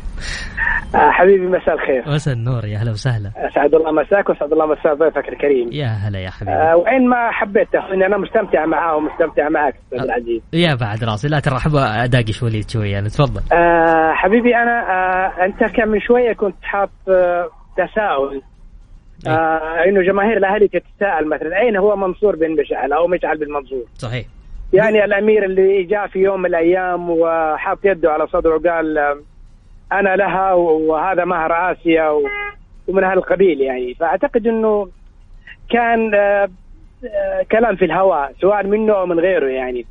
آه 0.95 1.11
حبيبي 1.11 1.47
مساء 1.47 1.75
الخير. 1.75 2.03
مساء 2.07 2.33
النور 2.33 2.65
يا 2.65 2.77
هلا 2.77 2.91
وسهلا. 2.91 3.31
أسعد 3.35 3.75
الله 3.75 3.91
مساك 3.91 4.29
وأسعد 4.29 4.51
الله 4.51 4.65
مساء 4.65 4.93
ضيفك 4.93 5.29
الكريم. 5.29 5.69
يا 5.71 5.87
هلا 5.87 6.19
يا 6.19 6.29
حبيبي. 6.29 6.51
آه 6.51 6.75
وين 6.75 7.09
ما 7.09 7.31
حبيت 7.31 7.75
اني 7.75 8.05
أنا 8.05 8.17
مستمتع 8.17 8.65
معاه 8.65 8.95
ومستمتع 8.95 9.49
معك 9.49 9.75
أستاذ 9.85 9.99
العزيز. 9.99 10.41
يا 10.53 10.75
بعد 10.75 11.03
راسي 11.03 11.27
لا 11.27 11.39
ترى 11.39 11.57
أحب 11.57 11.75
اداقش 11.75 12.43
وليد 12.43 12.69
شوي 12.69 12.91
يعني 12.91 13.09
تفضل. 13.09 13.41
آه 13.53 14.13
حبيبي 14.13 14.55
أنا 14.55 14.77
آه 14.89 15.45
أنت 15.45 15.63
كان 15.63 15.89
من 15.89 15.99
شوية 15.99 16.33
كنت 16.33 16.55
حاط 16.61 16.89
آه 17.09 17.49
تساؤل. 17.77 18.41
إيه. 19.27 19.33
آه 19.33 19.83
إنه 19.89 20.01
جماهير 20.01 20.37
الأهلي 20.37 20.67
تتساءل 20.67 21.29
مثلا 21.29 21.59
أين 21.61 21.77
هو 21.77 21.95
منصور 21.95 22.35
بن 22.35 22.51
مشعل 22.61 22.93
أو 22.93 23.07
مشعل 23.07 23.37
بن 23.37 23.53
منصور؟ 23.53 23.83
صحيح. 23.97 24.25
يعني 24.73 25.05
الأمير 25.05 25.45
اللي 25.45 25.83
جاء 25.83 26.07
في 26.07 26.19
يوم 26.19 26.39
من 26.39 26.45
الأيام 26.45 27.09
وحاط 27.09 27.79
يده 27.83 28.11
على 28.11 28.27
صدره 28.27 28.55
وقال 28.55 28.97
أنا 29.91 30.15
لها 30.15 30.53
وهذا 30.53 31.25
مهر 31.25 31.71
آسيا 31.71 32.09
ومن 32.87 33.03
هالقبيل 33.03 33.61
يعني. 33.61 33.93
فأعتقد 33.93 34.47
إنه 34.47 34.89
كان 35.69 36.13
آه، 36.15 36.49
كلام 37.51 37.75
في 37.75 37.85
الهواء 37.85 38.33
سواء 38.41 38.67
منه 38.67 38.93
أو 38.93 39.05
من 39.05 39.19
غيره 39.19 39.47
يعني. 39.47 39.85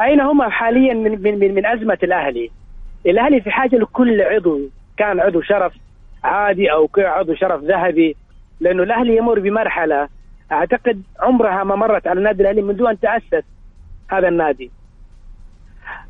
أين 0.00 0.20
هم 0.20 0.42
حاليا 0.42 0.94
من 0.94 1.22
من 1.22 1.54
من 1.54 1.66
أزمة 1.66 1.98
الأهلي؟ 2.02 2.50
الأهلي 3.06 3.40
في 3.40 3.50
حاجة 3.50 3.76
لكل 3.76 4.22
عضو 4.22 4.60
كان 4.96 5.20
عضو 5.20 5.42
شرف 5.42 5.72
عادي 6.24 6.72
أو 6.72 6.88
عضو 6.98 7.34
شرف 7.34 7.62
ذهبي 7.62 8.16
لأنه 8.60 8.82
الأهلي 8.82 9.16
يمر 9.16 9.40
بمرحلة 9.40 10.08
أعتقد 10.52 11.02
عمرها 11.20 11.64
ما 11.64 11.76
مرت 11.76 12.06
على 12.06 12.18
النادي 12.18 12.42
الأهلي 12.42 12.62
منذ 12.62 12.86
أن 12.86 13.00
تأسس. 13.00 13.44
هذا 14.08 14.28
النادي. 14.28 14.70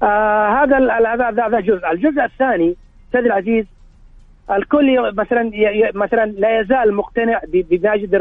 آه 0.03 0.49
هذا 0.49 0.93
هذا 0.93 1.47
هذا 1.47 1.61
جزء، 1.61 1.91
الجزء 1.91 2.25
الثاني 2.25 2.77
أستاذ 3.09 3.25
العزيز 3.25 3.65
الكل 4.51 5.15
مثلا 5.15 5.51
مثلا 5.95 6.25
لا 6.27 6.61
يزال 6.61 6.95
مقتنع 6.95 7.41
بماجد 7.49 8.15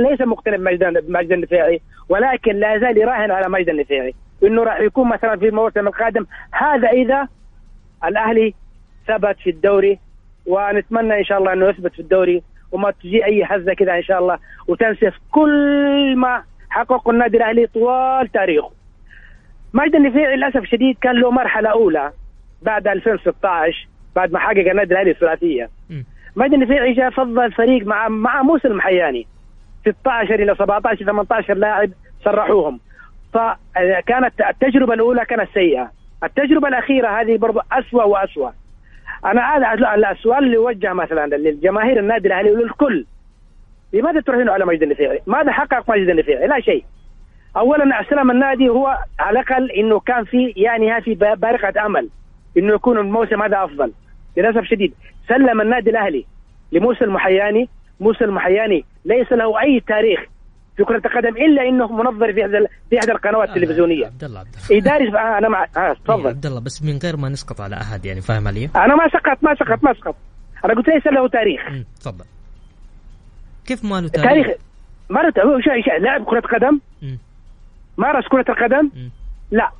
ليس 0.00 0.20
مقتنع 0.20 0.56
بماجد 1.00 1.32
النفيعي 1.32 1.80
ولكن 2.08 2.56
لا 2.56 2.74
يزال 2.74 2.98
يراهن 2.98 3.30
على 3.30 3.48
ماجد 3.48 3.68
النفيعي 3.68 4.14
إنه 4.42 4.62
راح 4.62 4.80
يكون 4.80 5.08
مثلا 5.08 5.36
في 5.36 5.48
الموسم 5.48 5.86
القادم. 5.88 6.26
هذا 6.52 6.88
إذا 6.88 7.28
الأهلي 8.04 8.54
ثبت 9.06 9.36
في 9.38 9.50
الدوري 9.50 9.98
ونتمنى 10.46 11.18
إن 11.18 11.24
شاء 11.24 11.38
الله 11.38 11.52
إنه 11.52 11.68
يثبت 11.68 11.92
في 11.92 12.00
الدوري 12.00 12.42
وما 12.72 12.90
تجي 12.90 13.24
أي 13.24 13.44
هزة 13.44 13.74
كذا 13.74 13.96
إن 13.96 14.02
شاء 14.02 14.18
الله 14.18 14.38
وتنسف 14.68 15.14
كل 15.30 16.14
ما 16.16 16.42
حققه 16.70 17.10
النادي 17.10 17.36
الأهلي 17.36 17.66
طوال 17.66 18.28
تاريخه. 18.32 18.77
ماجد 19.72 19.94
النفيعي 19.94 20.36
للأسف 20.36 20.56
الشديد 20.56 20.96
كان 21.00 21.14
له 21.14 21.30
مرحلة 21.30 21.70
أولى 21.70 22.12
بعد 22.62 22.88
2016 22.88 23.88
بعد 24.16 24.32
ما 24.32 24.38
حقق 24.38 24.70
النادي 24.70 24.94
الأهلي 24.94 25.10
الثلاثية. 25.10 25.68
ماجد 26.36 26.52
النفيعي 26.52 26.92
جاء 26.92 27.10
فضل 27.10 27.44
الفريق 27.44 27.86
مع 27.86 28.08
مع 28.08 28.42
موسى 28.42 28.68
المحياني 28.68 29.26
16 29.80 30.34
إلى 30.34 30.54
17 30.54 31.04
18 31.04 31.54
لاعب 31.54 31.90
سرحوهم. 32.24 32.80
فكانت 33.34 34.34
التجربة 34.50 34.94
الأولى 34.94 35.24
كانت 35.24 35.48
سيئة. 35.54 35.90
التجربة 36.24 36.68
الأخيرة 36.68 37.08
هذه 37.20 37.36
برضو 37.36 37.60
اسوء 37.72 38.08
واسوء. 38.08 38.50
أنا 39.24 39.56
هذا 39.56 40.10
السؤال 40.10 40.44
اللي 40.44 40.58
وجه 40.58 40.92
مثلا 40.92 41.36
للجماهير 41.36 41.98
النادي 41.98 42.28
الأهلي 42.28 42.50
وللكل 42.50 43.06
لماذا 43.92 44.20
تراهنوا 44.20 44.54
على 44.54 44.64
مجد 44.64 44.82
النفيعي؟ 44.82 45.20
ماذا 45.26 45.52
حقق 45.52 45.90
مجد 45.90 46.08
النفيعي؟ 46.08 46.46
لا 46.46 46.60
شيء. 46.60 46.84
اولا 47.56 48.00
استلم 48.00 48.30
النادي 48.30 48.68
هو 48.68 48.98
على 49.18 49.40
الأقل 49.40 49.70
إنه 49.70 50.00
كان 50.00 50.24
في 50.24 50.52
يعني 50.56 51.00
في 51.02 51.14
بارقة 51.14 51.86
أمل 51.86 52.08
إنه 52.58 52.74
يكون 52.74 52.98
الموسم 52.98 53.42
هذا 53.42 53.64
أفضل. 53.64 53.92
للأسف 54.36 54.64
شديد 54.64 54.94
سلم 55.28 55.60
النادي 55.60 55.90
الأهلي 55.90 56.24
لموسى 56.72 57.04
المحياني، 57.04 57.68
موسى 58.00 58.24
المحياني 58.24 58.84
ليس 59.04 59.32
له 59.32 59.60
أي 59.60 59.80
تاريخ 59.80 60.20
في 60.76 60.84
كرة 60.84 61.02
القدم 61.06 61.36
إلا 61.36 61.62
إنه 61.68 61.92
منظر 61.92 62.32
في 62.32 62.42
احدى 62.42 62.66
في 62.90 62.98
احدى 62.98 63.12
القنوات 63.12 63.48
التلفزيونية. 63.48 64.06
عبد 64.06 64.24
الله 64.24 64.40
عبد 64.40 64.54
الله 64.70 64.80
إداري 64.80 65.08
آه 65.18 65.38
أنا 65.38 65.48
مع 65.48 65.66
آه 65.76 65.80
إيه، 65.88 65.92
تفضل. 65.92 66.28
عبد 66.28 66.46
الله 66.46 66.60
بس 66.60 66.82
من 66.82 66.98
غير 67.02 67.16
ما 67.16 67.28
نسقط 67.28 67.60
على 67.60 67.76
أحد 67.76 68.04
يعني 68.04 68.20
فاهم 68.20 68.48
علي؟ 68.48 68.70
أنا 68.76 68.94
ما 68.96 69.08
سقط 69.08 69.38
ما 69.42 69.54
سقط 69.54 69.84
ما 69.84 69.94
سقط. 69.94 70.14
أنا 70.64 70.74
قلت 70.74 70.88
ليس 70.88 71.06
له 71.06 71.28
تاريخ. 71.28 71.60
تفضل 72.00 72.24
كيف 73.66 73.84
ما 73.84 74.00
له 74.00 74.08
تاريخ؟ 74.08 74.28
تاريخ 74.30 74.46
ما 75.10 75.20
له 75.20 75.60
شيء 75.60 75.98
لاعب 76.00 76.24
كرة 76.24 76.40
قدم 76.40 76.80
مم. 77.02 77.18
مارس 77.98 78.28
كرة 78.28 78.44
القدم. 78.48 78.90
لا. 79.50 79.70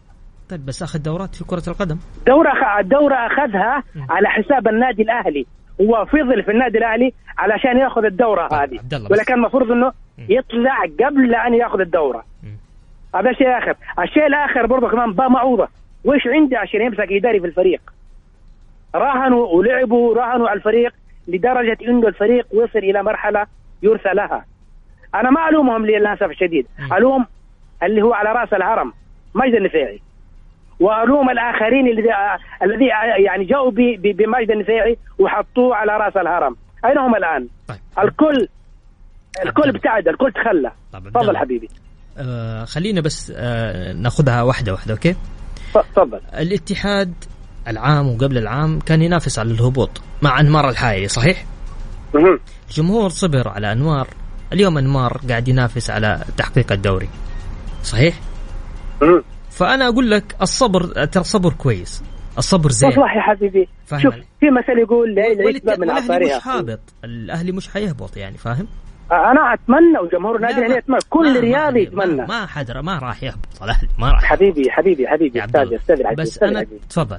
طيب 0.50 0.66
بس 0.66 0.82
أخذ 0.82 0.98
دورات 1.02 1.34
في 1.34 1.44
كرة 1.44 1.62
القدم. 1.68 1.98
دورة 2.26 2.50
أخ- 2.50 2.78
الدورة 2.78 3.14
أخذها 3.14 3.82
على 4.10 4.28
حساب 4.28 4.68
النادي 4.68 5.02
الأهلي. 5.02 5.46
هو 5.80 6.04
فضل 6.06 6.42
في 6.42 6.50
النادي 6.50 6.78
الأهلي 6.78 7.12
علشان 7.38 7.78
يأخذ 7.78 8.04
الدورة 8.04 8.46
طيب، 8.48 8.60
هذه. 8.60 8.80
كان 9.24 9.38
المفروض 9.38 9.70
إنه. 9.72 9.92
يطلع 10.18 10.76
قبل 11.06 11.34
أن 11.34 11.54
يأخذ 11.54 11.80
الدورة. 11.80 12.24
هذا 13.14 13.32
شيء 13.32 13.58
آخر. 13.58 13.74
الشيء 14.02 14.26
الآخر 14.26 14.66
برضه 14.66 14.88
كمان 14.90 15.12
با 15.12 15.28
معوضة 15.28 15.68
وش 16.04 16.26
عنده 16.26 16.58
عشان 16.58 16.80
يمسك 16.82 17.12
إداري 17.12 17.40
في 17.40 17.46
الفريق؟ 17.46 17.80
راهنوا 18.94 19.46
ولعبوا 19.46 20.14
راهنوا 20.14 20.48
على 20.48 20.56
الفريق 20.58 20.94
لدرجة 21.28 21.78
إنه 21.88 22.08
الفريق 22.08 22.46
وصل 22.54 22.78
إلى 22.78 23.02
مرحلة 23.02 23.46
يرثى 23.82 24.08
لها. 24.14 24.44
أنا 25.14 25.30
ما 25.30 25.48
ألومهم 25.48 25.86
للأسف 25.86 26.22
الشديد. 26.30 26.66
مم. 26.78 26.92
اللي 27.82 28.02
هو 28.02 28.14
على 28.14 28.28
رأس 28.28 28.52
الهرم 28.52 28.92
مجد 29.34 29.54
النفيعي 29.54 30.00
وألوم 30.80 31.30
الآخرين 31.30 31.86
الذي 31.86 32.08
الذي 32.62 32.86
يعني 33.26 33.44
ب- 33.70 34.16
بمجد 34.16 34.50
النفيعي 34.50 34.96
وحطوه 35.18 35.76
على 35.76 35.92
رأس 35.92 36.16
الهرم. 36.16 36.56
أين 36.84 36.98
هم 36.98 37.14
الآن؟ 37.16 37.48
طيب. 37.68 37.78
الكل 37.98 38.48
الكل 39.44 39.68
ابتعد 39.68 40.08
الكل 40.08 40.32
تخلى. 40.32 40.72
طيب، 40.92 41.08
تفضل. 41.12 41.36
حبيبي. 41.36 41.68
آه 42.18 42.64
خلينا 42.64 43.00
بس 43.00 43.32
آه 43.36 43.92
ناخذها 43.92 44.42
واحدة 44.42 44.72
واحدة 44.72 44.94
أوكي؟ 44.94 45.16
تفضل. 45.74 46.20
الاتحاد 46.38 47.14
العام 47.68 48.08
وقبل 48.08 48.38
العام 48.38 48.78
كان 48.80 49.02
ينافس 49.02 49.38
على 49.38 49.50
الهبوط 49.50 50.02
مع 50.22 50.40
أنمار 50.40 50.68
الحائري 50.68 51.08
صحيح. 51.08 51.44
الجمهور 52.68 53.08
صبر 53.08 53.48
على 53.48 53.72
أنوار. 53.72 54.08
اليوم 54.52 54.78
انمار 54.78 55.20
قاعد 55.28 55.48
ينافس 55.48 55.90
على 55.90 56.20
تحقيق 56.36 56.72
الدوري. 56.72 57.08
صحيح؟ 57.82 58.14
مهم. 59.02 59.22
فأنا 59.50 59.88
أقول 59.88 60.10
لك 60.10 60.36
الصبر 60.42 61.04
ترى 61.04 61.20
الصبر 61.20 61.52
كويس. 61.52 62.02
الصبر 62.38 62.70
زين. 62.70 62.90
صح 62.90 63.16
يا 63.16 63.20
حبيبي. 63.20 63.68
فاهم 63.86 64.00
شوف؟ 64.00 64.14
في 64.14 64.46
مثل 64.50 64.78
يقول 64.78 65.18
العتبة 65.18 65.76
من 65.76 65.90
عصارها 65.90 66.36
مش 66.38 66.46
هابط. 66.46 66.80
الأهلي 67.04 67.52
مش 67.52 67.68
حيهبط 67.68 68.16
يعني 68.16 68.38
فاهم؟ 68.38 68.66
أنا 69.12 69.54
أتمنى 69.54 69.98
وجمهور 70.02 70.36
النادي 70.36 70.54
الاهلي 70.58 70.76
يتمنى. 70.78 70.96
ما- 70.96 70.98
كل 71.10 71.40
رياضي 71.40 71.82
يتمنى. 71.82 72.26
ما 72.26 72.46
حد 72.46 72.70
ما 72.70 72.98
راح 72.98 73.22
يهبط 73.22 73.62
الأهلي 73.62 73.88
ما 73.98 74.10
راح. 74.10 74.24
حبيبي 74.24 74.70
حبيبي 74.70 75.08
حبيبي. 75.08 75.44
أستاذ. 75.44 75.74
أستاذ 75.74 76.00
العزيز 76.00 76.20
بس 76.20 76.42
أنا. 76.42 76.66
تفضل. 76.90 77.18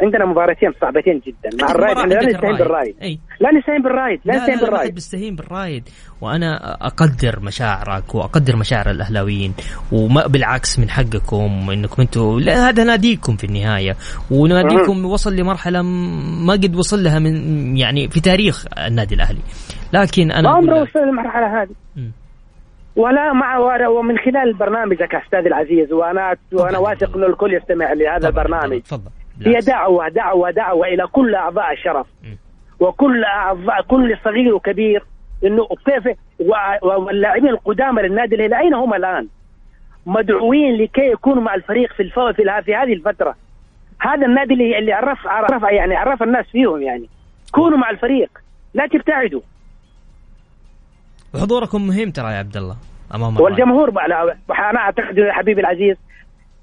عندنا 0.00 0.26
مباراتين 0.26 0.72
صعبتين 0.80 1.22
جدا. 1.26 1.64
مع 1.64 1.70
الرايد 1.70 1.98
إحنا 1.98 2.14
لا 2.14 2.26
نستهين 2.26 2.56
بالرايد 2.56 2.96
أي. 3.02 3.18
لا 3.40 3.50
نستهين 3.58 3.82
بالرايد 3.82 4.20
لا 4.24 4.36
نستهين 4.36 4.58
لا, 4.58 4.64
لا 4.64 4.70
بالرايد 4.70 5.36
بالرايد 5.36 5.88
وأنا 6.20 6.76
أقدر 6.86 7.40
مشاعرك 7.42 8.14
وأقدر 8.14 8.56
مشاعر 8.56 8.90
الأهلاويين. 8.90 9.54
وما 9.92 10.26
بالعكس 10.26 10.78
من 10.78 10.90
حقكم 10.90 11.70
إنكم 11.70 12.02
أنتم 12.02 12.38
هذا 12.48 12.84
ناديكم 12.84 13.36
في 13.36 13.44
النهاية. 13.44 13.96
وناديكم 14.30 15.04
وصل 15.04 15.36
لمرحلة 15.36 15.82
ما 16.46 16.52
قد 16.52 16.76
وصل 16.76 17.04
لها 17.04 17.18
من 17.18 17.76
يعني 17.76 18.08
في 18.08 18.20
تاريخ 18.20 18.64
النادي 18.88 19.14
الأهلي. 19.14 19.40
لكن 19.92 20.32
أنا 20.32 20.50
ما 20.50 20.56
عمره 20.56 20.82
وصل 20.82 20.98
للمرحلة 20.98 21.62
هذه. 21.62 21.74
ولا 22.96 23.32
مع 23.32 23.58
ومن 23.88 24.18
خلال 24.18 24.54
برنامجك 24.54 25.14
أستاذ 25.14 25.46
العزيز 25.46 25.92
وأنا 25.92 26.36
وأنا. 26.52 26.78
واثق 26.78 27.16
إنه 27.16 27.26
الكل 27.26 27.54
يستمع 27.54 27.92
لهذا 27.92 28.28
البرنامج. 28.28 28.80
تفضل. 28.80 29.10
هي 29.46 29.52
بالعكس. 29.52 29.66
دعوة 29.66 30.08
دعوة 30.08 30.50
دعوة 30.50 30.86
إلى 30.86 31.06
كل 31.06 31.34
أعضاء 31.34 31.72
الشرف. 31.72 32.06
وكل 32.80 33.24
أعضاء 33.24 33.82
كل 33.82 34.16
صغير 34.24 34.54
وكبير 34.54 35.04
إنه 35.44 35.68
كيف 35.86 36.16
واللاعبين 36.82 37.48
القدامى 37.48 38.02
للنادي 38.02 38.34
الأهلي 38.34 38.58
أين 38.60 38.74
هم 38.74 38.94
الآن؟ 38.94 39.28
مدعوين 40.06 40.76
لكي 40.76 41.10
يكونوا 41.10 41.42
مع 41.42 41.54
الفريق 41.54 41.92
في 41.92 42.02
الفو 42.02 42.32
في, 42.32 42.74
هذه 42.74 42.92
الفترة 42.92 43.34
هذا 44.00 44.26
النادي 44.26 44.54
اللي 44.54 44.78
اللي 44.78 44.92
عرف 44.92 45.26
عرف 45.26 45.62
يعني 45.62 45.96
عرف 45.96 46.22
الناس 46.22 46.46
فيهم 46.46 46.82
يعني 46.82 47.08
كونوا 47.52 47.78
مع 47.78 47.90
الفريق 47.90 48.30
لا 48.74 48.86
تبتعدوا 48.86 49.40
وحضوركم 51.34 51.86
مهم 51.86 52.10
ترى 52.10 52.32
يا 52.32 52.38
عبد 52.38 52.56
الله 52.56 52.76
أمام. 53.14 53.40
والجمهور 53.40 53.90
أنا 53.90 54.78
أعتقد 54.78 55.18
يا 55.18 55.32
حبيبي 55.32 55.60
العزيز 55.60 55.96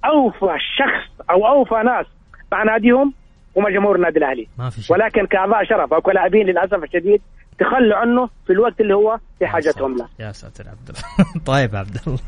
أوفى 0.06 0.58
شخص 0.78 1.30
أو 1.30 1.48
أوفى 1.48 1.76
ناس 1.76 2.06
مع 2.52 2.64
ناديهم 2.64 3.14
هم 3.58 3.70
جمهور 3.70 3.96
النادي 3.96 4.18
الأهلي. 4.20 4.48
ما 4.58 4.70
في 4.70 4.82
شيء. 4.82 4.96
ولكن 4.96 5.26
كأعضاء 5.26 5.64
شرف 5.64 5.94
أو 5.94 6.02
كلاعبين 6.02 6.46
للأسف 6.46 6.84
الشديد 6.84 7.22
تخلوا 7.60 7.98
عنه 7.98 8.30
في 8.48 8.54
الوقت 8.54 8.82
اللي 8.82 8.94
هو 8.96 9.18
في 9.40 9.48
حاجتهم 9.48 9.98
له 9.98 10.08
يا 10.20 10.32
ساتر 10.32 10.70
عبد 10.70 10.90
الله. 10.90 11.02
طيب 11.54 11.76
عبد 11.76 11.98
الله. 12.08 12.20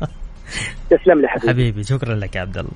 تسلم 0.90 1.20
لي 1.20 1.28
حبيبي. 1.28 1.48
حبيبي 1.48 1.84
شكرا 1.84 2.14
لك 2.14 2.36
يا 2.36 2.40
عبد 2.40 2.58
الله. 2.58 2.72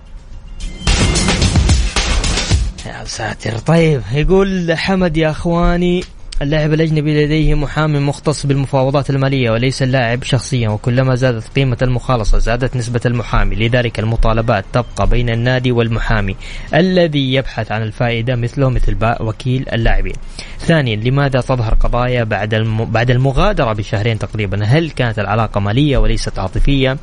يا 2.87 3.05
ساتر. 3.05 3.59
طيب 3.59 4.01
يقول 4.15 4.73
حمد 4.77 5.17
يا 5.17 5.31
أخواني 5.31 6.03
اللاعب 6.43 6.73
الأجنبي 6.73 7.25
لديه 7.25 7.55
محامي 7.55 7.99
مختص 7.99 8.47
بالمفاوضات 8.47 9.11
المالية 9.11 9.51
وليس 9.51 9.83
اللاعب 9.83 10.23
شخصيا 10.23 10.69
وكلما 10.69 11.15
زادت 11.15 11.49
قيمة 11.57 11.77
المخالصة 11.83 12.39
زادت 12.39 12.77
نسبة 12.77 13.01
المحامي 13.07 13.57
لذلك 13.57 13.99
المطالبات 13.99 14.65
تبقى 14.73 15.07
بين 15.07 15.31
النادي 15.31 15.73
والمحامي 15.73 16.37
الذي 16.75 17.35
يبحث 17.35 17.73
عن 17.73 17.83
الفائدة 17.83 18.37
مثله 18.37 18.69
مثل 18.69 18.97
وكيل 19.21 19.69
اللاعبين. 19.73 20.15
ثانيا 20.59 20.97
لماذا 20.97 21.41
تظهر 21.41 21.75
قضايا 21.75 22.25
بعد. 22.25 22.55
بعد 22.93 23.11
المغادرة 23.11 23.73
بشهرين 23.73 24.19
تقريبا 24.19 24.65
هل 24.65 24.91
كانت 24.91 25.19
العلاقة 25.19 25.61
مالية 25.61 25.99
وليست 25.99 26.39
عاطفية؟ 26.39 26.97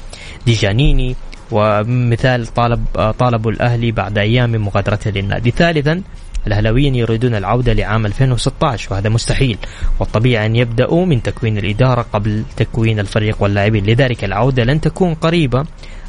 ديجانيني 0.45 1.15
ومثال 1.51 2.47
طالب 2.47 2.85
طالبوا 3.19 3.51
الأهلي 3.51 3.91
بعد 3.91 4.17
أيام 4.17 4.49
من 4.49 4.59
مغادرته 4.59 5.11
للنادي. 5.11 5.51
ثالثا 5.51 6.01
الاهلاويين 6.47 6.95
يريدون 6.95 7.35
العودة 7.35 7.73
لعام 7.73 8.05
2016 8.05 8.93
وهذا 8.93 9.09
مستحيل. 9.09 9.57
والطبيعي 9.99 10.45
أن 10.45 10.55
يبدأوا 10.55 11.05
من 11.05 11.23
تكوين 11.23 11.57
الإدارة 11.57 12.05
قبل 12.13 12.43
تكوين 12.57 12.99
الفريق 12.99 13.37
واللاعبين. 13.39 13.85
لذلك 13.85 14.23
العودة 14.23 14.63
لن 14.63 14.81
تكون 14.81 15.13
قريبة. 15.13 15.65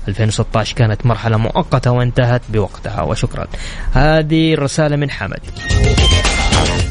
2016 0.08 0.76
كانت 0.76 1.06
مرحلة 1.06 1.36
مؤقتة 1.36 1.90
وانتهت 1.90 2.42
بوقتها 2.48 3.02
وشكرا. 3.02 3.46
هذه 3.92 4.54
الرسالة 4.54 4.96
من 4.96 5.10
حمد. 5.10 5.40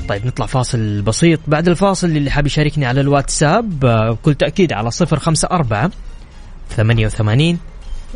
طيب 0.09 0.25
نطلع 0.25 0.45
فاصل 0.45 1.01
بسيط. 1.01 1.39
بعد 1.47 1.67
الفاصل 1.67 2.07
اللي 2.07 2.31
حاب 2.31 2.45
يشاركني 2.45 2.85
على 2.85 3.01
الواتساب 3.01 3.79
بكل 3.79 4.33
تأكيد 4.35 4.73
على 4.73 4.89
054 5.01 5.91
88 6.69 7.57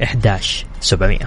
11 0.04 0.66
700 0.82 1.20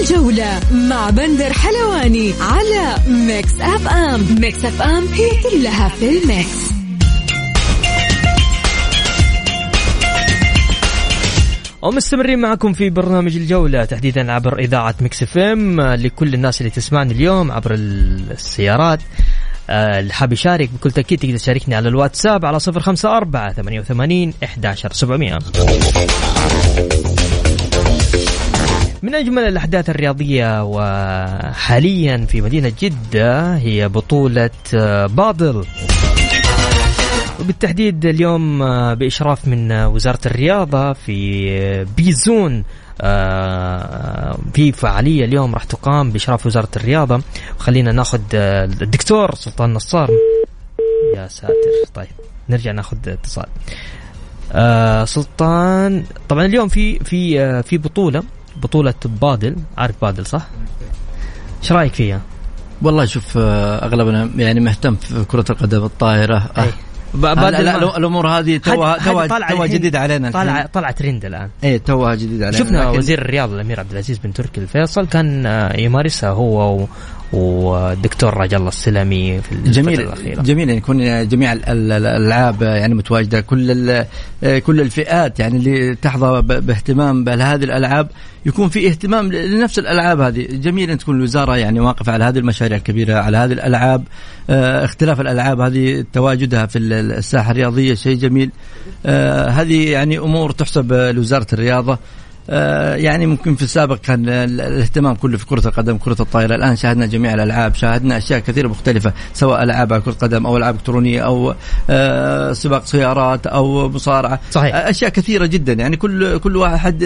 الجولة 0.00 0.60
مع 0.72 1.10
بندر 1.10 1.52
حلواني 1.52 2.32
على 2.40 2.96
Mix 3.08 3.60
FM. 3.60 4.40
Mix 4.40 4.64
FM 4.64 5.06
هي 5.06 5.30
كلها 5.42 5.88
في 5.88 6.08
ال 6.18 6.29
Mix. 6.29 6.74
ومستمرين 11.82 12.38
معكم 12.38 12.72
في 12.72 12.90
برنامج 12.90 13.36
الجولة 13.36 13.84
تحديدا 13.84 14.32
عبر 14.32 14.58
إذاعة 14.58 14.94
Mix 15.00 15.22
FM 15.22 15.80
لكل 15.80 16.34
الناس 16.34 16.60
اللي 16.60 16.70
تسمعني 16.70 17.12
اليوم 17.12 17.52
عبر 17.52 17.74
السيارات. 17.74 19.00
آه، 19.70 20.00
اللي 20.00 20.12
حاب 20.12 20.32
يشارك 20.32 20.70
بكل 20.70 20.90
تأكيد 20.90 21.18
تقدر 21.18 21.36
تشاركني 21.36 21.74
على 21.74 21.88
الواتساب 21.88 22.44
على 22.44 22.58
صفر 22.58 22.80
خمسة 22.80 23.16
أربعة 23.16 23.52
ثمانية 23.52 23.80
وثمانين 23.80 24.34
إحداشر 24.44 24.92
سبعمية. 24.92 25.38
من 29.04 29.14
أجمل 29.14 29.42
الأحداث 29.42 29.90
الرياضية 29.90 30.64
وحاليا 30.64 32.26
في 32.28 32.40
مدينة 32.40 32.72
جدة 32.80 33.56
هي 33.56 33.88
بطولة 33.88 34.50
آه، 34.74 35.06
بادل. 35.06 35.64
وبالتحديد 37.40 38.06
اليوم 38.06 38.62
آه، 38.62 38.94
بإشراف 38.94 39.48
من 39.48 39.72
وزارة 39.72 40.18
الرياضة 40.26 40.92
في 40.92 41.84
بيزون 41.96 42.64
آه، 43.00 44.38
في 44.54 44.72
فعالية 44.72 45.24
اليوم 45.24 45.54
راح 45.54 45.64
تقام 45.64 46.10
بإشراف 46.10 46.46
وزارة 46.46 46.68
الرياضة. 46.76 47.22
خلينا 47.58 47.92
ناخذ 47.92 48.20
آه، 48.34 48.64
الدكتور 48.64 49.34
سلطان 49.34 49.74
نصار. 49.74 50.10
يا 51.16 51.28
ساتر. 51.28 51.54
طيب 51.94 52.08
نرجع 52.48 52.72
ناخذ 52.72 52.96
اتصال. 53.06 53.46
آه 54.52 55.04
سلطان 55.04 56.04
طبعا 56.28 56.46
اليوم 56.46 56.68
في 56.68 56.98
في 56.98 57.40
آه 57.40 57.60
في 57.60 57.78
بطولة. 57.78 58.22
بطولة 58.56 58.94
بادل. 59.04 59.56
عارف 59.78 59.94
بادل 60.02 60.26
صح؟ 60.26 60.46
إيش 61.62 61.72
رأيك 61.72 61.94
فيها؟ 61.94 62.20
والله 62.82 63.04
شوف 63.04 63.36
أغلبنا 63.36 64.30
يعني 64.36 64.60
مهتم 64.60 64.96
في 64.96 65.24
كرة 65.24 65.44
القدم 65.50 65.84
الطائرة 65.84 66.50
أه. 66.56 66.66
لا 67.14 67.96
الأمور 67.96 68.28
هذه 68.28 68.56
توها 68.56 68.98
توها 68.98 69.26
توها 69.26 69.66
جديد 69.66 69.96
علينا 69.96 70.30
طالعه 70.30 70.66
طالعه 70.66 70.90
ترند 70.90 71.24
الآن. 71.24 71.48
إيه 71.64 71.78
توها 71.78 72.14
جديد 72.14 72.42
علينا 72.42 72.64
شفنا 72.64 72.78
لكن... 72.78 72.98
وزير 72.98 73.18
الرياضه 73.18 73.54
الأمير 73.54 73.80
عبد 73.80 73.90
العزيز 73.90 74.18
بن 74.18 74.32
تركي 74.32 74.60
الفيصل 74.60 75.06
كان 75.06 75.46
آه، 75.46 75.80
يمارسها 75.80 76.30
هو 76.30 76.86
والدكتور 77.34 78.34
راج 78.34 78.54
الله 78.54 78.68
السلمي 78.68 79.40
في 79.40 79.70
جميل 79.70 80.00
الأخيرة. 80.00 80.42
جميل 80.42 80.68
يعني 80.68 80.78
يكون 80.78 81.28
جميع 81.28 81.52
الألعاب 81.52 82.62
يعني 82.62 82.94
متواجدة 82.94 83.40
كل 83.40 84.04
كل 84.42 84.80
الفئات 84.80 85.40
يعني 85.40 85.56
اللي 85.56 85.94
تحظى 85.94 86.42
باهتمام 86.42 87.24
بهذه 87.24 87.64
الألعاب 87.64 88.08
يكون 88.46 88.68
في 88.68 88.88
اهتمام 88.88 89.32
لنفس 89.32 89.78
الألعاب 89.78 90.20
هذه. 90.20 90.46
جميل 90.50 90.90
أن 90.90 90.98
تكون 90.98 91.16
الوزارة 91.16 91.56
يعني 91.56 91.80
واقفة 91.80 92.12
على 92.12 92.24
هذه 92.24 92.38
المشاريع 92.38 92.76
الكبيرة 92.76 93.14
على 93.14 93.36
هذه 93.36 93.52
الألعاب 93.52 94.04
آه 94.50 94.84
اختلاف 94.84 95.20
الألعاب 95.20 95.60
هذه 95.60 96.04
تواجدها 96.12 96.66
في 96.66 96.78
الساحة 96.78 97.50
الرياضية 97.50 97.94
شيء 97.94 98.16
جميل. 98.16 98.50
آه 99.06 99.48
هذه 99.48 99.90
يعني 99.90 100.18
أمور 100.18 100.50
تحسب 100.50 100.92
لوزارة 100.92 101.46
الرياضة. 101.52 101.92
آه، 101.92 101.98
يعني 102.48 103.26
ممكن 103.26 103.54
في 103.54 103.62
السابق 103.62 103.96
كان 103.96 104.28
الاهتمام 104.28 105.14
كله 105.14 105.36
في 105.38 105.46
كرة 105.46 105.68
القدم 105.68 105.96
كرة 105.96 106.16
الطائرة 106.20 106.54
الآن 106.54 106.76
شاهدنا 106.76 107.06
جميع 107.06 107.34
الألعاب 107.34 107.74
شاهدنا 107.74 108.16
أشياء 108.16 108.40
كثيرة 108.40 108.68
مختلفة 108.68 109.12
سواء 109.32 109.62
ألعاب 109.62 109.92
على 109.92 110.02
كرة 110.02 110.12
قدم 110.12 110.46
أو 110.46 110.56
ألعاب 110.56 110.74
إلكترونية 110.74 111.20
أو 111.20 111.54
آه، 111.90 112.52
سباق 112.52 112.84
سيارات 112.84 113.46
أو 113.46 113.88
مصارعة. 113.88 114.40
صحيح. 114.50 114.74
أشياء 114.76 115.10
كثيرة 115.10 115.46
جدا. 115.46 115.72
يعني 115.72 115.96
كل 115.96 116.38
كل 116.38 116.56
واحد 116.56 117.02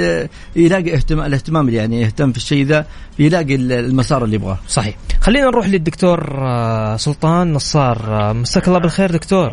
يلاقي 0.57 0.95
اهتمام 0.95 1.27
الاهتمام 1.27 1.69
اللي 1.69 1.79
يعني 1.79 2.01
يهتم 2.01 2.33
في 2.33 2.39
الشيء 2.39 2.65
ذا 2.65 2.87
يلاقي 3.19 3.55
المسار 3.55 4.25
اللي 4.25 4.37
يبغاه. 4.37 4.59
صحيح. 4.69 4.95
خلينا 5.21 5.47
نروح 5.47 5.69
للدكتور 5.69 6.39
آه، 6.39 6.97
سلطان 6.97 7.53
نصار. 7.53 8.33
مساك 8.35 8.69
الله 8.69 8.79
بالخير 8.79 9.11
دكتور. 9.11 9.53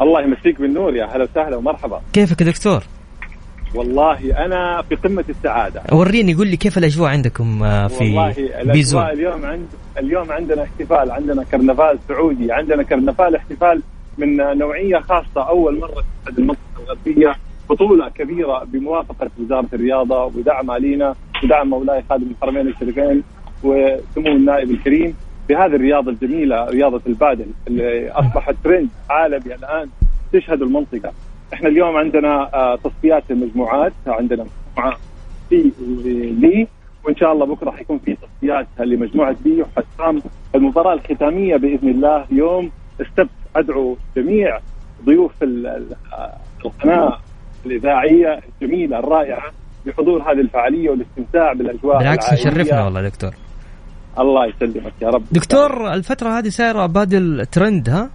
الله 0.00 0.22
يمسيك 0.22 0.60
بالنور 0.60 0.96
يا 0.96 1.16
هلا 1.16 1.24
وسهلا 1.30 1.56
ومرحبا. 1.56 2.00
كيفك 2.12 2.40
يا 2.40 2.46
دكتور؟ 2.46 2.82
والله 3.76 4.44
أنا 4.44 4.82
في 4.82 4.94
قمة 4.94 5.24
السعادة. 5.28 5.82
وريني 5.92 6.34
قول 6.34 6.46
لي 6.48 6.56
كيف 6.56 6.78
الأجواء 6.78 7.10
عندكم 7.10 7.62
آه، 7.62 7.86
في 7.86 8.04
والله 8.04 8.30
الأجواء 8.62 9.12
اليوم 9.12 9.44
عند 9.46 9.66
اليوم 9.98 10.32
عندنا 10.32 10.62
احتفال 10.62 11.10
عندنا 11.10 11.44
كرنفال 11.44 11.98
سعودي 12.08 12.52
عندنا 12.52 12.82
كرنفال 12.82 13.36
احتفال 13.36 13.82
من 14.18 14.36
نوعية 14.36 14.98
خاصة. 14.98 15.48
أول 15.48 15.78
مرة 15.80 16.04
في 16.24 16.38
المنطقة 16.38 16.60
الغربية 16.82 17.34
بطولة 17.70 18.08
كبيرة 18.08 18.64
بموافقة 18.64 19.30
وزارة 19.40 19.66
الرياضة 19.72 20.24
ودعمها 20.24 20.78
لينا 20.78 21.14
ودعم 21.44 21.68
مولاي 21.70 22.02
خادم 22.10 22.26
الحرمين 22.30 22.68
الشريفين 22.68 23.22
وسمو 23.64 24.26
النائب 24.36 24.70
الكريم 24.70 25.14
بهذه 25.48 25.74
الرياضة 25.74 26.10
الجميلة 26.10 26.64
رياضة 26.64 27.00
البادل 27.06 27.46
اللي 27.68 28.10
أصبحت 28.10 28.54
ترند 28.64 28.88
عالمي 29.10 29.54
الآن 29.54 29.88
تشهد 30.32 30.62
المنطقة. 30.62 31.12
إحنا 31.54 31.68
اليوم 31.68 31.96
عندنا 31.96 32.54
آه، 32.54 32.76
تصفيات 32.76 33.30
المجموعات 33.30 33.92
عندنا 34.06 34.44
مجموعة 34.76 34.98
C 35.50 35.72
لي 36.40 36.66
وإن 37.04 37.16
شاء 37.16 37.32
الله 37.32 37.46
بكرة 37.46 37.70
حيكون 37.70 37.98
في 37.98 38.16
تصفيات 38.16 38.66
لمجموعة 38.80 39.36
B 39.44 39.62
وحتقام 39.62 40.22
المباراة 40.54 40.94
الختامية 40.94 41.56
بإذن 41.56 41.88
الله 41.88 42.24
يوم 42.30 42.70
السبت 43.00 43.30
أدعو 43.56 43.96
جميع 44.16 44.58
ضيوف 45.04 45.32
القناة 46.64 47.18
الإذاعية 47.66 48.40
الجميلة 48.62 48.98
الرائعة 48.98 49.52
بحضور 49.86 50.22
هذه 50.22 50.40
الفعالية 50.40 50.90
والاستمتاع 50.90 51.52
بالأجواء 51.52 51.98
بالعكس 51.98 52.32
يشرفنا 52.32 52.84
والله 52.84 53.02
دكتور. 53.02 53.30
الله 54.18 54.46
يسلمك 54.46 54.92
يا 55.02 55.08
رب. 55.08 55.22
دكتور 55.32 55.92
الفترة 55.92 56.28
هذه 56.38 56.48
صايرة 56.48 56.86
padel 56.86 57.46
trend 57.46 57.88
ها؟ 57.88 58.10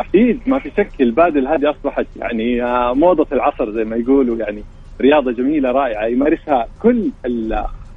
أكيد 0.00 0.40
ما 0.46 0.58
في 0.58 0.70
شك 0.76 0.90
البادل 1.00 1.46
هذه 1.46 1.70
أصبحت 1.70 2.06
يعني 2.16 2.62
آه، 2.62 2.94
موضة 2.94 3.26
العصر 3.32 3.70
زي 3.72 3.84
ما 3.84 3.96
يقولوا 3.96 4.36
يعني 4.36 4.62
رياضة 5.00 5.32
جميلة 5.32 5.70
رائعة 5.70 6.06
يمارسها 6.06 6.66
كل 6.82 7.10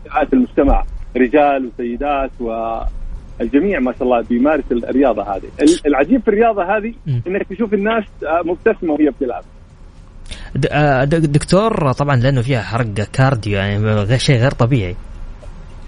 فئات 0.05 0.33
المجتمع 0.33 0.83
رجال 1.17 1.65
وسيدات 1.65 2.31
والجميع 2.39 3.79
ما 3.79 3.91
شاء 3.91 4.03
الله 4.03 4.21
بيمارس 4.21 4.63
الرياضة 4.71 5.23
هذه. 5.23 5.49
العجيب 5.85 6.21
في 6.21 6.27
الرياضة 6.27 6.77
هذه 6.77 6.93
إنك 7.27 7.47
تشوف 7.49 7.73
الناس 7.73 8.03
آه، 8.23 8.41
مبتسمة 8.45 8.93
وهي 8.93 9.09
بتلعب. 9.09 9.43
آه، 10.71 11.03
دكتور 11.03 11.91
طبعا 11.91 12.15
لأنه 12.15 12.41
فيها 12.41 12.61
حرق 12.61 12.93
كارديو 13.13 13.57
يعني 13.57 14.17
شيء 14.17 14.37
غير 14.37 14.51
طبيعي. 14.51 14.95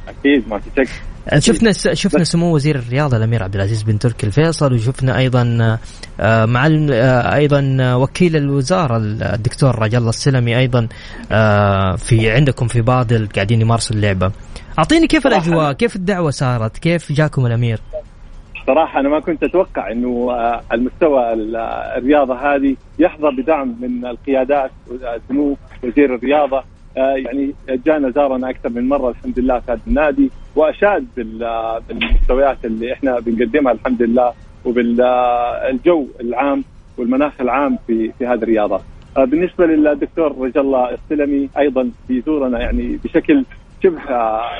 أكيد 0.07 0.49
ما 0.49 0.59
في 0.59 0.69
شك. 0.77 1.08
شفنا 1.37 1.71
شفنا 1.71 2.23
سمو 2.23 2.55
وزير 2.55 2.75
الرياضة 2.75 3.17
الأمير 3.17 3.43
عبد 3.43 3.55
العزيز 3.55 3.83
بن 3.83 3.99
تركي 3.99 4.27
الفيصل 4.27 4.73
وشفنا 4.73 5.17
أيضا 5.17 5.77
آه، 6.19 6.45
مع 6.45 6.67
آه، 6.91 7.35
أيضا 7.35 7.77
وكيل 7.95 8.35
الوزارة 8.35 8.97
الدكتور 9.33 9.79
رجال 9.79 9.99
الله 9.99 10.09
السلمي 10.09 10.57
أيضا 10.57 10.87
آه، 11.31 11.95
في 11.95 12.31
عندكم 12.31 12.67
في 12.67 12.81
بادل 12.81 13.27
قاعدين 13.35 13.61
يمارسوا 13.61 13.95
اللعبة. 13.95 14.31
أعطيني 14.79 15.07
كيف 15.07 15.27
الأجواء؟ 15.27 15.73
كيف 15.73 15.95
الدعوة 15.95 16.29
صارت؟ 16.29 16.77
كيف 16.77 17.11
جاكم 17.11 17.45
الأمير؟ 17.45 17.79
صراحة 18.67 18.99
أنا 18.99 19.09
ما 19.09 19.19
كنت 19.19 19.43
أتوقع 19.43 19.91
أنه 19.91 20.31
المستوى 20.73 21.33
الرياضة 21.97 22.55
هذه 22.55 22.75
يحظى 22.99 23.27
بدعم 23.41 23.75
من 23.81 24.05
القيادات 24.05 24.71
سمو 25.29 25.57
وزير 25.83 26.15
الرياضة. 26.15 26.63
آه، 26.97 27.15
يعني 27.15 27.53
جانا 27.85 28.09
زارنا 28.09 28.49
أكثر 28.49 28.69
من 28.69 28.89
مرة 28.89 29.09
الحمد 29.09 29.39
لله 29.39 29.59
في 29.59 29.71
هذا 29.71 29.79
النادي. 29.87 30.31
وأشاد 30.59 31.07
بالمستويات 31.15 32.65
اللي 32.65 32.93
إحنا 32.93 33.19
بنقدمها 33.19 33.71
الحمد 33.71 34.01
لله 34.01 34.33
وبالجو 34.65 36.07
العام 36.21 36.63
والمناخ 36.97 37.41
العام 37.41 37.77
في 37.87 38.11
في 38.19 38.27
هذه 38.27 38.43
الرياضة. 38.43 38.81
آه، 39.17 39.25
بالنسبة 39.25 39.65
للدكتور 39.65 40.35
رجل 40.41 40.61
الله 40.61 40.89
السلمي 40.93 41.49
أيضا 41.57 41.91
بيزورنا 42.09 42.59
يعني 42.59 42.99
بشكل 43.03 43.45
شبه 43.83 43.99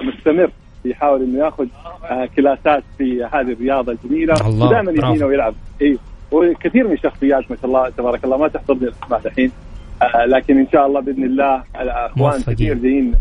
مستمر 0.03 0.49
يحاول 0.85 1.23
إنه 1.23 1.39
ياخذ 1.45 1.67
آه، 2.09 2.29
كلاسات 2.35 2.83
في 2.97 3.23
هذه 3.23 3.51
الرياضة 3.51 3.91
الجميلة. 3.91 4.33
ودائما 4.47 4.91
يجينا 4.91 5.25
ويلعب. 5.25 5.53
اي 5.81 5.97
وكثير 6.31 6.87
من 6.87 6.93
الشخصيات 6.93 7.51
ما 7.51 7.57
شاء 7.57 7.65
الله 7.65 7.89
تبارك 7.89 8.23
الله 8.23 8.37
ما 8.37 8.47
تحضرني 8.47 8.83
الاسماء 8.83 9.21
الحين. 9.25 9.51
آه 10.01 10.25
لكن 10.25 10.57
إن 10.57 10.67
شاء 10.71 10.87
الله 10.87 10.99
بإذن 11.01 11.23
الله 11.23 11.63
الاخوان 11.81 12.41
كثير 12.41 12.77
جايين. 12.77 13.13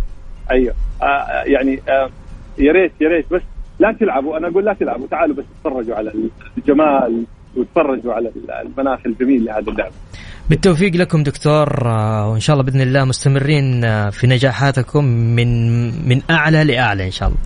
أيوه. 0.51 0.75
آه 1.03 1.43
يعني 1.47 1.81
آه 1.89 2.11
يا 2.59 2.73
ريت 2.73 2.93
يا 3.01 3.09
ريت. 3.09 3.33
بس 3.33 3.43
لا 3.79 3.93
تلعبوا. 4.01 4.39
أنا 4.39 4.49
أقول 4.49 4.65
لا 4.65 4.73
تلعبوا. 4.73 5.07
تعالوا 5.11 5.37
بس 5.37 5.45
تتفرجوا 5.65 5.95
على 5.95 6.13
الجمال 6.59 7.25
وتفرجوا 7.57 8.13
على 8.13 8.33
المناخ 8.63 8.99
الجميل 9.07 9.45
لهذا 9.45 9.71
اللعبة. 9.71 9.95
بالتوفيق 10.51 10.95
لكم 10.95 11.23
دكتور 11.23 11.87
آه، 11.87 12.31
وإن 12.31 12.41
شاء 12.41 12.55
الله 12.55 12.67
بإذن 12.67 12.81
الله 12.81 13.05
مستمرين 13.05 13.85
آه، 13.85 14.11
في 14.11 14.27
نجاحاتكم 14.27 15.05
من 15.05 15.49
من 16.09 16.23
أعلى 16.31 16.65
لأعلى 16.65 17.07
إن 17.07 17.11
شاء 17.11 17.29
الله. 17.29 17.41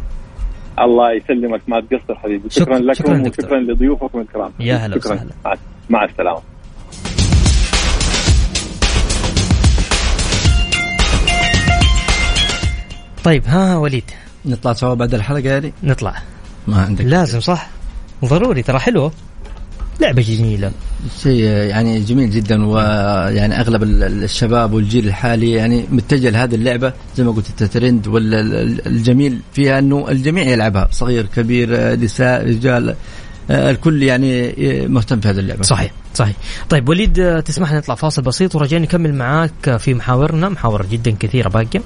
الله 0.81 1.13
يسلمك. 1.13 1.61
ما 1.69 1.81
تقصر 1.81 2.15
حبيبي. 2.15 2.51
شكرا, 2.51 2.65
شكرا 2.65 2.79
لكم 2.79 2.95
شكرا 2.95 3.29
وشكرا 3.29 3.61
لضيوفكم 3.61 4.21
الكرام. 4.21 4.51
يا 4.61 4.77
هلا 4.77 4.97
وسهلا. 4.97 5.31
مع 5.91 6.05
السلامة. 6.05 6.41
طيب 13.25 13.43
ها 13.47 13.77
وليد. 13.77 14.11
نطلع 14.47 14.73
سوا 14.73 14.95
بعد 14.95 15.15
الحلقة 15.15 15.49
يعني 15.49 15.73
نطلع. 15.83 16.15
ما 16.69 16.77
عندك. 16.83 17.05
لازم 17.05 17.41
صح؟ 17.41 17.71
ضروري 18.25 18.63
ترى 18.63 18.79
حلوة. 18.79 19.13
لعبة 20.01 20.23
جميلة. 20.23 20.73
شيء 21.23 21.45
يعني 21.45 22.01
جميل 22.01 22.31
جدا 22.31 22.67
ويعني 22.67 23.61
أغلب 23.61 23.83
ال- 23.83 24.25
الشباب 24.25 24.73
والجيل 24.73 25.09
الحالي 25.09 25.51
يعني 25.51 25.85
متجه 25.91 26.31
لهذه 26.31 26.55
اللعبة. 26.55 26.93
زي 27.17 27.25
ما 27.25 27.33
قلت 27.33 27.49
إنت 27.51 27.63
ترند 27.63 28.07
والجميل 28.07 29.41
فيها 29.53 29.79
إنه 29.79 30.09
الجميع 30.09 30.45
يلعبها. 30.45 30.89
صغير 30.91 31.27
كبير 31.27 31.69
آه، 31.77 31.95
نساء 31.95 32.47
رجال 32.47 32.95
آه، 33.51 33.71
الكل 33.71 34.03
يعني 34.03 34.55
مهتم 34.89 35.21
في 35.21 35.29
هذه 35.29 35.39
اللعبة. 35.39 35.63
صحيح 35.63 35.93
صحيح. 36.15 36.37
طيب 36.71 36.89
وليد 36.89 37.19
آه، 37.19 37.41
تسمح 37.41 37.73
لي 37.73 37.79
نطلع 37.79 37.95
فاصل 37.95 38.23
بسيط 38.23 38.55
ورجعنا 38.57 38.85
نكمل 38.85 39.15
معاك 39.15 39.77
في 39.77 39.95
محاورنا. 39.95 40.49
محاور 40.49 40.87
جدا 40.87 41.11
كثيرة 41.21 41.49
باقية. 41.49 41.83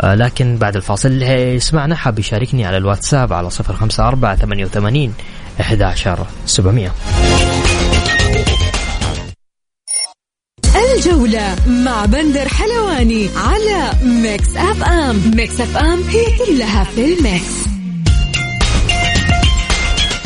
آه، 0.00 0.14
لكن 0.14 0.56
بعد 0.56 0.76
الفاصل. 0.76 1.08
اللي 1.08 1.54
يسمعنا 1.54 1.96
حاب 1.96 2.18
يشاركني 2.18 2.64
على 2.64 2.76
الواتساب 2.76 3.32
على 3.32 3.50
صفر 3.50 3.74
خمسة 3.74 4.08
أربعة 4.08 4.36
ثمانية 4.36 4.64
وثمانين 4.64 5.14
أحد 5.60 5.82
عشر 5.82 6.26
سبعمية. 6.46 6.92
الجولة 10.96 11.56
مع 11.66 12.04
بندر 12.04 12.48
حلواني 12.48 13.28
على 13.36 13.90
Mix 14.04 14.56
FM 14.56 15.30
Mix 15.36 15.60
FM 15.60 16.02
هي 16.02 16.24
كلها 16.38 16.84
في 16.84 17.04
ال 17.04 17.16
Mix. 17.16 17.64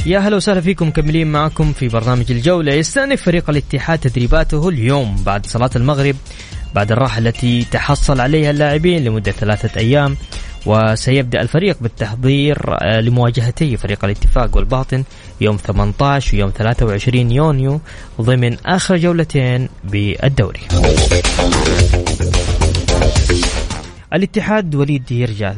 يا 0.07 0.19
هلا 0.19 0.37
وسهلا 0.37 0.61
فيكم 0.61 0.89
مكملين 0.89 1.33
معكم 1.33 1.73
في 1.73 1.89
برنامج 1.89 2.33
الجولة. 2.33 2.73
يستأنف 2.73 3.23
فريق 3.23 3.51
الاتحاد 3.51 3.99
تدريباته 3.99 4.69
اليوم 4.69 5.23
بعد 5.27 5.47
صلاة 5.47 5.71
المغرب. 5.77 6.17
بعد 6.75 6.93
الراحة 6.93 7.19
التي 7.19 7.65
تحصل 7.65 8.21
عليها 8.21 8.51
اللاعبين 8.51 9.05
لمدة 9.05 9.33
ثلاثة 9.33 9.81
أيام 9.81 10.17
وسيبدأ 10.67 11.41
الفريق 11.41 11.77
بالتحضير 11.81 12.59
آه، 12.69 13.01
لمواجهتي 13.01 13.77
فريق 13.77 14.05
الاتفاق 14.05 14.57
والباطن 14.57 15.05
يوم 15.41 15.57
18 15.57 16.37
ويوم 16.37 16.51
23 16.51 17.31
يونيو 17.31 17.81
ضمن 18.21 18.57
آخر 18.67 18.97
جولتين 18.97 19.69
بالدوري. 19.85 20.61
الاتحاد 24.15 24.75
وليد 24.75 25.13
يرجع 25.13 25.55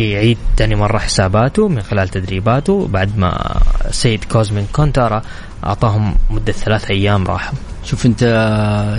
يعيد 0.00 0.38
ثاني 0.56 0.74
مرة 0.74 0.98
حساباته 0.98 1.68
من 1.68 1.82
خلال 1.82 2.08
تدريباته 2.08 2.88
بعد 2.88 3.18
ما 3.18 3.60
سيد 3.90 4.24
كوزمين 4.24 4.66
كونتارا 4.72 5.22
أعطاهم 5.64 6.16
مدة 6.30 6.52
ثلاث 6.52 6.90
أيام 6.90 7.26
راحة. 7.26 7.52
شوف 7.84 8.06
انت 8.06 8.22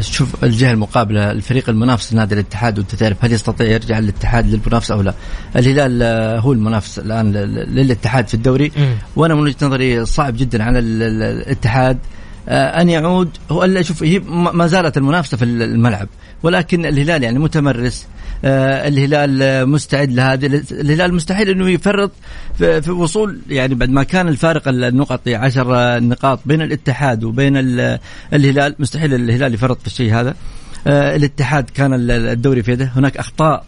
شوف 0.01 0.43
الجهة 0.43 0.71
المقابلة 0.71 1.31
الفريق 1.31 1.69
المنافس 1.69 2.13
لنادي 2.13 2.33
الاتحاد 2.33 2.77
وانت 2.79 2.95
تعرف 2.95 3.25
هل 3.25 3.31
يستطيع 3.31 3.67
يرجع 3.67 3.97
الاتحاد 3.99 4.47
للمنافسة 4.49 4.95
أو 4.95 5.01
لا؟ 5.01 5.13
الهلال 5.55 6.03
آه، 6.03 6.39
هو 6.39 6.53
المنافس 6.53 6.99
الآن 6.99 7.31
لل- 7.31 7.75
للاتحاد 7.75 8.27
في 8.27 8.33
الدوري. 8.33 8.71
وأنا 9.15 9.35
من 9.35 9.41
وجهة 9.41 9.55
نظري 9.67 10.05
صعب 10.05 10.37
جدا 10.37 10.63
على 10.63 10.79
ال- 10.79 11.03
ال- 11.03 11.23
الاتحاد 11.23 11.97
أن 12.47 12.89
يعود. 12.89 13.29
هو 13.51 13.63
ألا 13.63 13.81
شوف 13.81 14.03
هي 14.03 14.19
ما 14.53 14.67
زالت 14.67 14.97
المنافسة 14.97 15.37
في 15.37 15.45
الملعب. 15.45 16.07
ولكن 16.43 16.85
الهلال 16.85 17.23
يعني 17.23 17.39
متمرس. 17.39 18.07
آه، 18.45 18.87
الهلال 18.87 19.41
آه، 19.41 19.63
مستعد 19.63 20.11
لهذه. 20.11 20.45
الهلال 20.71 21.13
مستحيل 21.13 21.49
إنه 21.49 21.69
يفرط 21.69 22.11
في, 22.57 22.91
وصول. 22.91 23.39
يعني 23.49 23.75
بعد 23.75 23.89
ما 23.89 24.03
كان 24.03 24.27
الفارق 24.27 24.67
النقطي 24.67 25.35
10 25.35 25.99
نقاط 25.99 26.39
بين 26.45 26.61
الاتحاد 26.61 27.23
وبين 27.23 27.57
ال- 27.57 27.99
الهلال 28.33 28.75
مستحيل 28.79 29.13
الهلال 29.13 29.53
يفرط 29.53 29.81
في 29.81 29.87
الشيء 29.87 30.13
هذا. 30.13 30.35
آه، 30.87 31.15
الاتحاد 31.15 31.69
كان 31.69 31.93
ال- 31.93 32.11
الدوري 32.11 32.63
في 32.63 32.71
يده. 32.71 32.91
هناك 32.95 33.17
أخطاء 33.17 33.65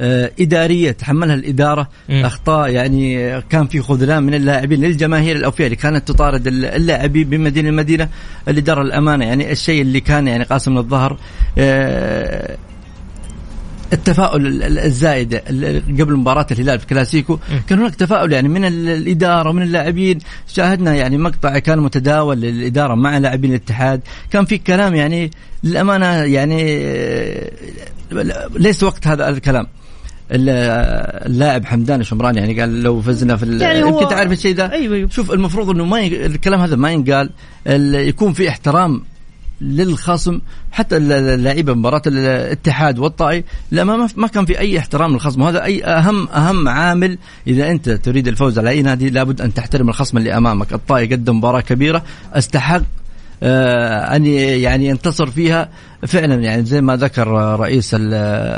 آه، 0.00 0.30
إدارية 0.40 0.90
تحملها 0.90 1.34
الإدارة. 1.34 1.88
مم. 2.08 2.24
أخطاء 2.24 2.70
يعني 2.70 3.40
كان 3.40 3.66
في 3.66 3.80
خذلان 3.80 4.22
من 4.22 4.34
اللاعبين 4.34 4.80
للجماهير 4.80 5.36
الأوفياء 5.36 5.66
اللي 5.66 5.76
كانت 5.76 6.08
تطارد 6.08 6.46
اللاعبين 6.46 7.28
بمدينة 7.30 7.68
المدينة 7.68 8.08
الإدارة 8.48 8.82
الأمانة. 8.82 9.24
يعني 9.24 9.52
الشيء 9.52 9.82
اللي 9.82 10.00
كان 10.00 10.28
يعني 10.28 10.44
قاسم 10.44 10.78
الظهر 10.78 11.18
آه، 11.58 12.56
التفاؤل 13.92 14.46
ال- 14.46 14.62
ال- 14.62 14.78
الزايد 14.78 15.34
ال- 15.34 16.00
قبل 16.00 16.16
مباراة 16.16 16.46
الهلال 16.50 16.78
في 16.80 16.86
كلاسيكو. 16.86 17.38
كان 17.68 17.78
هناك 17.78 17.94
تفاؤل 17.94 18.32
يعني 18.32 18.48
من 18.48 18.64
ال- 18.64 18.88
الإدارة 18.88 19.50
ومن 19.50 19.62
اللاعبين. 19.62 20.18
شاهدنا 20.48 20.94
يعني 20.94 21.18
مقطع 21.18 21.58
كان 21.58 21.78
متداول 21.78 22.40
للإدارة 22.40 22.94
مع 22.94 23.18
لاعبين 23.18 23.50
الاتحاد. 23.50 24.00
كان 24.30 24.44
في 24.44 24.58
كلام 24.58 24.94
يعني 24.94 25.30
للأمانة 25.64 26.06
يعني 26.06 26.62
آه، 26.70 27.50
ليس 28.56 28.82
وقت 28.82 29.06
هذا 29.06 29.28
الكلام. 29.28 29.62
ال- 29.64 29.81
اللاعب 30.32 31.64
حمدان 31.64 32.00
الشمراني 32.00 32.38
يعني 32.38 32.60
قال 32.60 32.82
لو 32.82 33.00
فزنا 33.02 33.36
في 33.36 33.58
يعني 33.58 33.82
هو- 33.82 33.88
يمكن 33.88 34.08
تعرف 34.08 34.32
الشيء 34.32 34.54
ده؟ 34.54 34.72
أيوة 34.72 34.96
أيوة. 34.96 35.08
شوف 35.10 35.32
المفروض 35.32 35.70
إنه 35.70 35.84
ما 35.84 36.00
ي... 36.00 36.26
الكلام 36.26 36.60
هذا 36.60 36.76
ما 36.76 36.90
ينقال 36.90 37.30
ال... 37.66 37.94
يكون 37.94 38.32
في 38.32 38.48
احترام 38.48 39.02
للخصم 39.60 40.40
حتى 40.72 40.96
ال- 40.96 41.12
اللعيبة 41.12 41.74
مباراة 41.74 42.02
الاتحاد 42.06 42.98
والطائي 42.98 43.44
لا 43.70 43.84
ما 43.84 44.08
ما 44.16 44.26
كان 44.26 44.44
في 44.44 44.58
أي 44.58 44.78
احترام 44.78 45.12
للخصم. 45.12 45.42
وهذا 45.42 45.64
أي 45.64 45.84
اهم 45.84 46.28
أهم 46.28 46.68
عامل 46.68 47.18
إذا 47.46 47.70
أنت 47.70 47.90
تريد 47.90 48.28
الفوز 48.28 48.58
على 48.58 48.70
أي 48.70 48.82
نادي 48.82 49.10
لابد 49.10 49.40
أن 49.40 49.54
تحترم 49.54 49.88
الخصم 49.88 50.18
اللي 50.18 50.36
أمامك. 50.36 50.72
الطائي 50.72 51.06
قدم 51.06 51.36
مباراة 51.36 51.60
كبيرة 51.60 52.02
استحق 52.32 52.82
أن 53.42 54.26
يعني 54.26 54.86
ينتصر 54.86 55.26
فيها 55.26 55.68
فعلا 56.06 56.34
يعني 56.34 56.64
زي 56.64 56.80
ما 56.80 56.96
ذكر 56.96 57.28
رئيس 57.60 57.94
ال- 57.94 58.14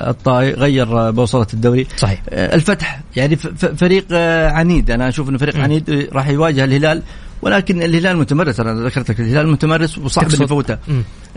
الطائي 0.08 0.50
غير 0.50 1.10
بوصلة 1.10 1.46
الدوري. 1.54 1.86
صحيح. 1.96 2.22
آه، 2.30 2.54
الفتح 2.54 3.00
يعني 3.16 3.36
فريق 3.76 4.06
آه، 4.12 4.50
عنيد. 4.50 4.90
أنا 4.90 5.08
أشوف 5.08 5.28
إنه 5.28 5.38
فريق 5.38 5.56
عنيد 5.56 5.90
آه، 5.90 6.08
راح 6.12 6.28
يواجه 6.28 6.64
الهلال 6.64 7.02
ولكن 7.42 7.82
الهلال 7.82 8.16
متمرس. 8.16 8.60
أنا 8.60 8.74
ذكرت 8.86 9.10
لك 9.10 9.20
الهلال 9.20 9.48
متمرس 9.48 9.98
وصعب 9.98 10.34
انه 10.34 10.42
يفوته. 10.44 10.76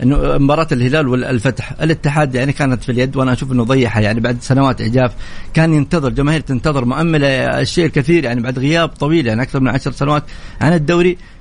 إنه 0.02 0.16
مباراة 0.38 0.66
الهلال 0.72 1.08
والفتح. 1.08 1.72
الاتحاد 1.82 2.34
يعني 2.34 2.52
كانت 2.52 2.82
في 2.82 2.92
اليد 2.92 3.16
وأنا 3.16 3.32
أشوف 3.32 3.52
إنه 3.52 3.64
ضيعها. 3.64 4.00
يعني 4.00 4.20
بعد 4.20 4.36
سنوات 4.40 4.80
إعجاف 4.80 5.12
كان 5.54 5.74
ينتظر 5.74 6.08
جماهير 6.08 6.40
تنتظر 6.40 6.84
مؤملة 6.84 7.28
الشيء 7.60 7.86
الكثير 7.86 8.24
يعني 8.24 8.40
بعد 8.40 8.58
غياب 8.58 8.88
طويل 8.88 9.26
يعني 9.26 9.42
أكثر 9.42 9.60
من 9.60 9.68
عشر 9.68 9.92
سنوات 9.92 10.22
عن 10.60 10.72
الدوري. 10.72 11.12
آه، 11.12 11.37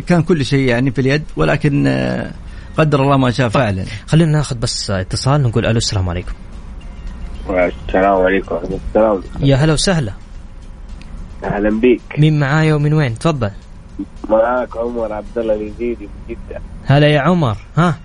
كان 0.00 0.22
كل 0.28 0.44
شيء 0.44 0.68
يعني 0.68 0.90
في 0.90 1.00
اليد 1.00 1.24
ولكن 1.36 1.86
آه، 1.86 2.30
قدر 2.76 3.02
الله 3.02 3.16
ما 3.16 3.30
شاء 3.30 3.48
فعلا. 3.48 3.84
خلينا 4.06 4.32
ناخذ 4.32 4.58
بس 4.58 4.90
اتصال 4.90 5.42
نقول 5.42 5.66
ألو 5.66 5.76
السلام 5.76 6.08
عليكم. 6.08 6.32
السلام 7.50 8.22
عليكم 8.22 8.58
السلام 8.88 9.22
يا 9.40 9.56
هلا 9.56 9.72
وسهلا. 9.72 10.12
أهلا 11.44 11.80
بك 11.80 12.18
مين 12.18 12.40
معايا 12.40 12.74
ومن 12.74 12.92
وين؟ 12.92 13.18
تفضل. 13.18 13.50
معك 14.28 14.76
عمر 14.76 15.12
عبد 15.12 15.38
الله 15.38 15.54
اليزيدي 15.54 16.04
من 16.04 16.36
جدة. 16.36 16.60
هلا 16.86 17.06
يا 17.06 17.20
عمر 17.20 17.56
ها. 17.76 17.98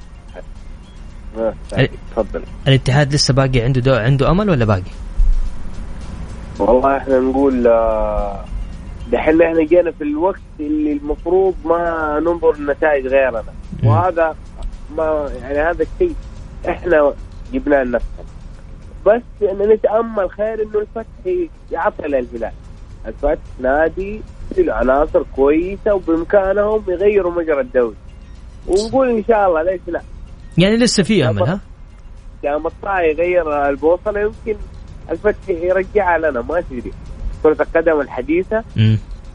تفضل. 2.16 2.42
الاتحاد 2.68 3.14
لسه 3.14 3.34
باقي؟ 3.34 3.62
عنده 3.62 3.82
دو... 3.82 3.94
عنده 3.94 4.32
أمل 4.32 4.50
ولا 4.50 4.66
باقي؟ 4.66 4.92
والله 6.60 6.98
إحنا 6.98 7.20
نقول 7.20 7.68
آه، 7.68 8.46
دحين 9.12 9.42
إحنا 9.42 9.64
جينا 9.64 9.92
في 9.92 10.04
الوقت 10.04 10.42
اللي 10.60 10.94
المفروض 10.94 11.56
ما 11.66 12.20
ننظر 12.20 12.56
النتائج 12.56 13.08
غيرنا. 13.08 13.44
مم. 13.84 13.90
وهذا 13.90 14.36
ما 14.98 15.30
يعني 15.42 15.60
هذا 15.60 15.86
الشيء 15.94 16.16
إحنا 16.70 17.14
جبناه 17.54 17.84
لنفسنا. 17.84 18.26
بس 19.06 19.22
إن 19.42 19.70
نتأمل 19.70 20.30
خير 20.30 20.64
إنه 20.64 20.80
الفتح 20.80 21.50
يعطل 21.72 22.06
الهلال 22.16 22.52
الفتح 23.06 23.42
نادي 23.60 24.22
له 24.58 24.74
عناصر 24.74 25.24
كويسة 25.36 25.94
وبإمكانهم 25.94 26.84
يغيروا 26.88 27.32
مجرى 27.32 27.62
الدوري. 27.62 27.96
ونقول 28.68 29.10
إن 29.10 29.24
شاء 29.28 29.48
الله 29.48 29.64
ليش 29.64 29.82
لا. 29.88 30.02
يعني 30.58 30.78
لسه 30.78 31.04
في 31.04 31.30
أمل 31.30 31.44
ها؟ 31.44 31.60
لما 32.44 32.68
الطائي 32.68 33.10
يغير 33.12 33.70
البوصلة 33.70 34.20
يمكن 34.20 34.56
الفتح 35.12 35.50
يرجعها 35.50 36.18
لنا 36.18 36.42
ما 36.42 36.62
تدري 36.62 36.92
كرة 37.44 37.58
القدم 37.62 38.02
الحديثة. 38.02 38.64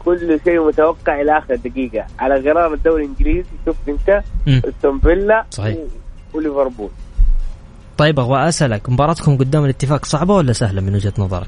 كل 0.05 0.39
شيء 0.43 0.67
متوقع 0.67 1.21
إلى 1.21 1.37
آخر 1.37 1.55
دقيقة 1.55 2.05
على 2.19 2.35
غرار 2.35 2.73
الدوري 2.73 3.03
الإنجليزي 3.03 3.49
شفت 3.65 3.89
أنت. 3.89 4.23
أستون 4.47 4.99
فيلا 4.99 5.45
صحيح. 5.51 5.77
وليفربول 6.33 6.89
طيب 7.97 8.19
أبغى 8.19 8.47
أسألك 8.47 8.89
مباراتكم 8.89 9.37
قدام 9.37 9.65
الاتفاق 9.65 10.05
صعبة 10.05 10.33
ولا 10.35 10.53
سهلة 10.53 10.81
من 10.81 10.95
وجهة 10.95 11.13
نظرك؟ 11.17 11.47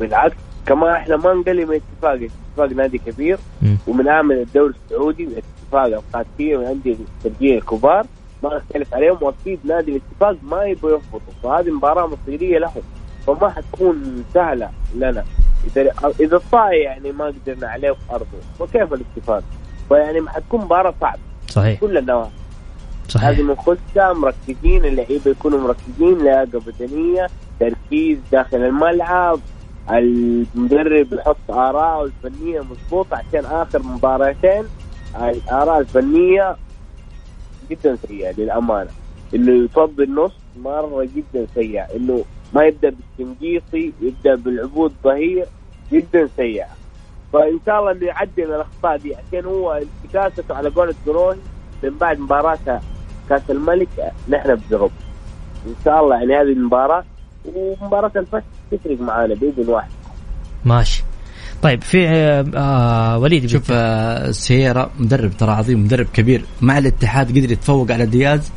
بالعكس 0.00 0.36
كمان 0.66 0.90
إحنا 0.92 1.16
ما 1.16 1.34
نقلل 1.34 1.66
من 1.66 1.74
اتفاق 1.74 2.28
اتفاق 2.52 2.76
نادي 2.76 2.98
كبير 2.98 3.38
مم. 3.62 3.76
ومن 3.86 4.08
اعمل 4.08 4.38
الدوري 4.38 4.74
السعودي 4.84 5.28
اتفاق 5.28 5.84
القادسيه 5.84 6.56
من 6.56 6.62
الانديه 6.62 6.94
الترجيه 7.24 7.58
الكبار 7.58 8.06
ما 8.42 8.56
نختلف 8.56 8.94
عليهم 8.94 9.18
وأكيد 9.20 9.58
نادي 9.64 9.90
الاتفاق 9.90 10.36
ما 10.42 10.64
يبغوا 10.64 10.90
يهبطوا 10.92 11.32
فهذه 11.42 11.70
مباراة 11.70 12.06
مصيرية 12.06 12.58
لهم 12.58 12.82
فما 13.26 13.48
حتكون 13.50 14.24
سهلة 14.34 14.70
لنا 14.96 15.24
اذا 15.66 15.92
إذا 16.20 16.36
الطائي 16.36 16.80
يعني 16.80 17.12
ما 17.12 17.24
قدرنا 17.24 17.68
عليه 17.68 17.92
في 17.92 18.14
أرضه 18.14 18.26
فكيف 18.58 18.92
الاتفاق؟ 18.92 19.42
فيعني 19.88 20.20
ما 20.20 20.30
حتكون 20.30 20.60
مباراة 20.60 20.94
صعبة. 21.00 21.18
صحيح. 21.48 21.80
كل 21.80 21.98
النواحي 21.98 22.30
صحيح. 23.08 23.28
لازم 23.28 23.50
نخشها 23.50 24.12
مركزين 24.12 24.84
اللعيبة 24.84 25.30
يكونوا 25.30 25.60
مركزين 25.60 26.18
لياقه 26.18 26.60
بدنيه 26.66 27.26
تركيز 27.60 28.18
داخل 28.32 28.56
الملعب 28.56 29.40
المدرب 29.90 31.12
يحط 31.12 31.50
آراءه 31.50 32.04
الفنية 32.04 32.60
مضبوطة 32.60 33.16
عشان 33.16 33.44
آخر 33.44 33.82
مباراتين. 33.82 34.64
الآراء 35.16 35.78
الفنية 35.80 36.56
جدا 37.70 37.96
سيئة 38.08 38.32
للأمانة. 38.38 38.90
إنه 39.34 39.64
يفضي 39.64 40.04
النص 40.04 40.32
مرة 40.56 41.08
جدا 41.16 41.46
سيئة. 41.54 41.82
إنه 41.96 42.24
ما 42.54 42.64
يبدأ 42.64 42.90
بالسنجيصي 42.90 43.92
يبدأ 44.02 44.34
بالعبود 44.34 44.92
ظهير 45.04 45.46
جدا 45.92 46.28
سيئة. 46.36 46.66
فإن 47.32 47.58
شاء 47.66 47.80
الله 47.80 47.92
إنه 47.92 48.06
يعدل 48.06 48.54
الأخطاء 48.54 48.96
دي 48.96 49.14
عشان 49.14 49.44
هو 49.44 49.80
انتكاسته 50.04 50.54
على 50.54 50.68
قولة 50.68 50.94
قروي 51.06 51.36
من 51.82 51.98
بعد 51.98 52.18
مباراة 52.18 52.80
كأس 53.28 53.50
الملك 53.50 53.88
نحن 54.28 54.54
بذرب 54.54 54.90
إن 55.66 55.74
شاء 55.84 56.04
الله 56.04 56.16
يعني 56.16 56.34
هذه 56.34 56.52
المباراة 56.52 57.04
ومباراة 57.54 58.12
الفتح 58.16 58.42
تفرق 58.70 59.00
معانا 59.00 59.34
بإذن 59.34 59.68
واحد. 59.68 59.90
ماشي. 60.64 61.04
طيب 61.62 61.82
في 61.82 62.08
آه, 62.08 62.44
آه 62.54 63.18
وليد 63.18 63.46
شوف 63.46 63.72
آه 63.72 64.30
سيارة 64.30 64.90
مدرب 64.98 65.30
ترى 65.30 65.50
عظيم 65.50 65.84
مدرب 65.84 66.06
كبير 66.06 66.44
مع 66.60 66.78
الاتحاد 66.78 67.30
قدر 67.30 67.52
يتفوق 67.52 67.92
على 67.92 68.06
دياز. 68.06 68.52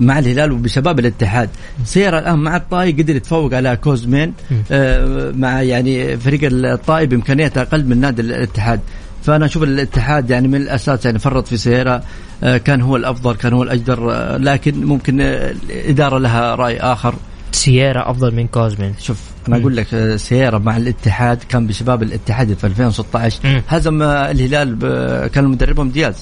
مع 0.00 0.18
الهلال 0.18 0.52
وبشباب 0.52 0.98
الاتحاد. 0.98 1.48
سيارة 1.84 2.18
الآن 2.18 2.38
مع 2.38 2.56
الطائي 2.56 2.92
قدر 2.92 3.16
يتفوق 3.16 3.54
على 3.54 3.76
كوزمين 3.76 4.32
آه 4.70 5.32
مع 5.36 5.62
يعني 5.62 6.16
فريق 6.16 6.40
الطائي 6.52 7.06
بإمكانيات 7.06 7.58
أقل 7.58 7.84
من 7.86 8.00
نادي 8.00 8.22
الاتحاد. 8.22 8.80
فأنا 9.22 9.46
أشوف 9.46 9.62
الاتحاد 9.62 10.30
يعني 10.30 10.48
من 10.48 10.54
الأساس 10.54 11.04
يعني 11.04 11.18
فرط 11.18 11.46
في 11.48 11.56
سيارة 11.56 12.02
آه 12.42 12.56
كان 12.56 12.80
هو 12.80 12.96
الأفضل 12.96 13.34
كان 13.34 13.52
هو 13.52 13.62
الأجدر 13.62 14.12
آه 14.12 14.36
لكن 14.36 14.84
ممكن 14.84 15.20
الاداره 15.20 16.18
لها 16.18 16.54
رأي 16.54 16.80
آخر. 16.80 17.14
سيارة 17.52 18.10
أفضل 18.10 18.34
من 18.34 18.46
كوزمين. 18.46 18.94
شوف 18.98 19.20
أنا 19.48 19.56
أقول 19.56 19.76
لك 19.76 20.16
سيارة 20.16 20.58
مع 20.58 20.76
الاتحاد 20.76 21.38
كان 21.48 21.66
بشباب 21.66 22.02
الاتحاد 22.02 22.54
في 22.54 22.66
2016 22.66 23.62
هزم 23.68 24.02
الهلال 24.02 24.78
كان 25.32 25.44
مدربهم 25.44 25.90
دياز. 25.90 26.14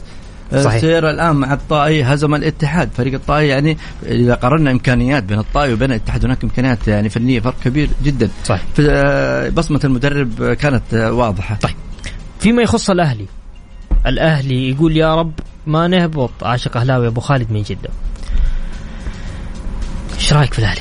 صحيح. 0.52 0.80
سيارة 0.80 1.10
الآن 1.10 1.36
مع 1.36 1.52
الطائي 1.52 2.02
هزم 2.02 2.34
الاتحاد. 2.34 2.90
فريق 2.96 3.14
الطائي 3.14 3.48
يعني 3.48 3.78
إذا 4.06 4.34
قارنا 4.34 4.70
إمكانيات 4.70 5.22
بين 5.22 5.38
الطائي 5.38 5.72
وبين 5.72 5.90
الاتحاد 5.90 6.24
هناك 6.24 6.44
إمكانيات 6.44 6.88
يعني 6.88 7.08
فنية 7.08 7.40
فرق 7.40 7.54
كبير 7.64 7.90
جدا. 8.04 8.30
صحيح. 8.44 8.64
بصمة 9.50 9.80
المدرب 9.84 10.52
كانت 10.52 10.94
واضحة. 10.94 11.54
طيب. 11.54 11.74
فيما 12.40 12.62
يخص 12.62 12.90
الأهلي 12.90 13.26
الأهلي 14.06 14.70
يقول 14.70 14.96
يا 14.96 15.14
رب 15.14 15.32
ما 15.66 15.88
نهبط. 15.88 16.30
عاشق 16.42 16.76
أهلاوي 16.76 17.06
أبو 17.06 17.20
خالد 17.20 17.52
من 17.52 17.62
جدة. 17.62 17.90
إيش 20.14 20.32
رأيك 20.32 20.52
في 20.52 20.58
الأهلي؟ 20.58 20.80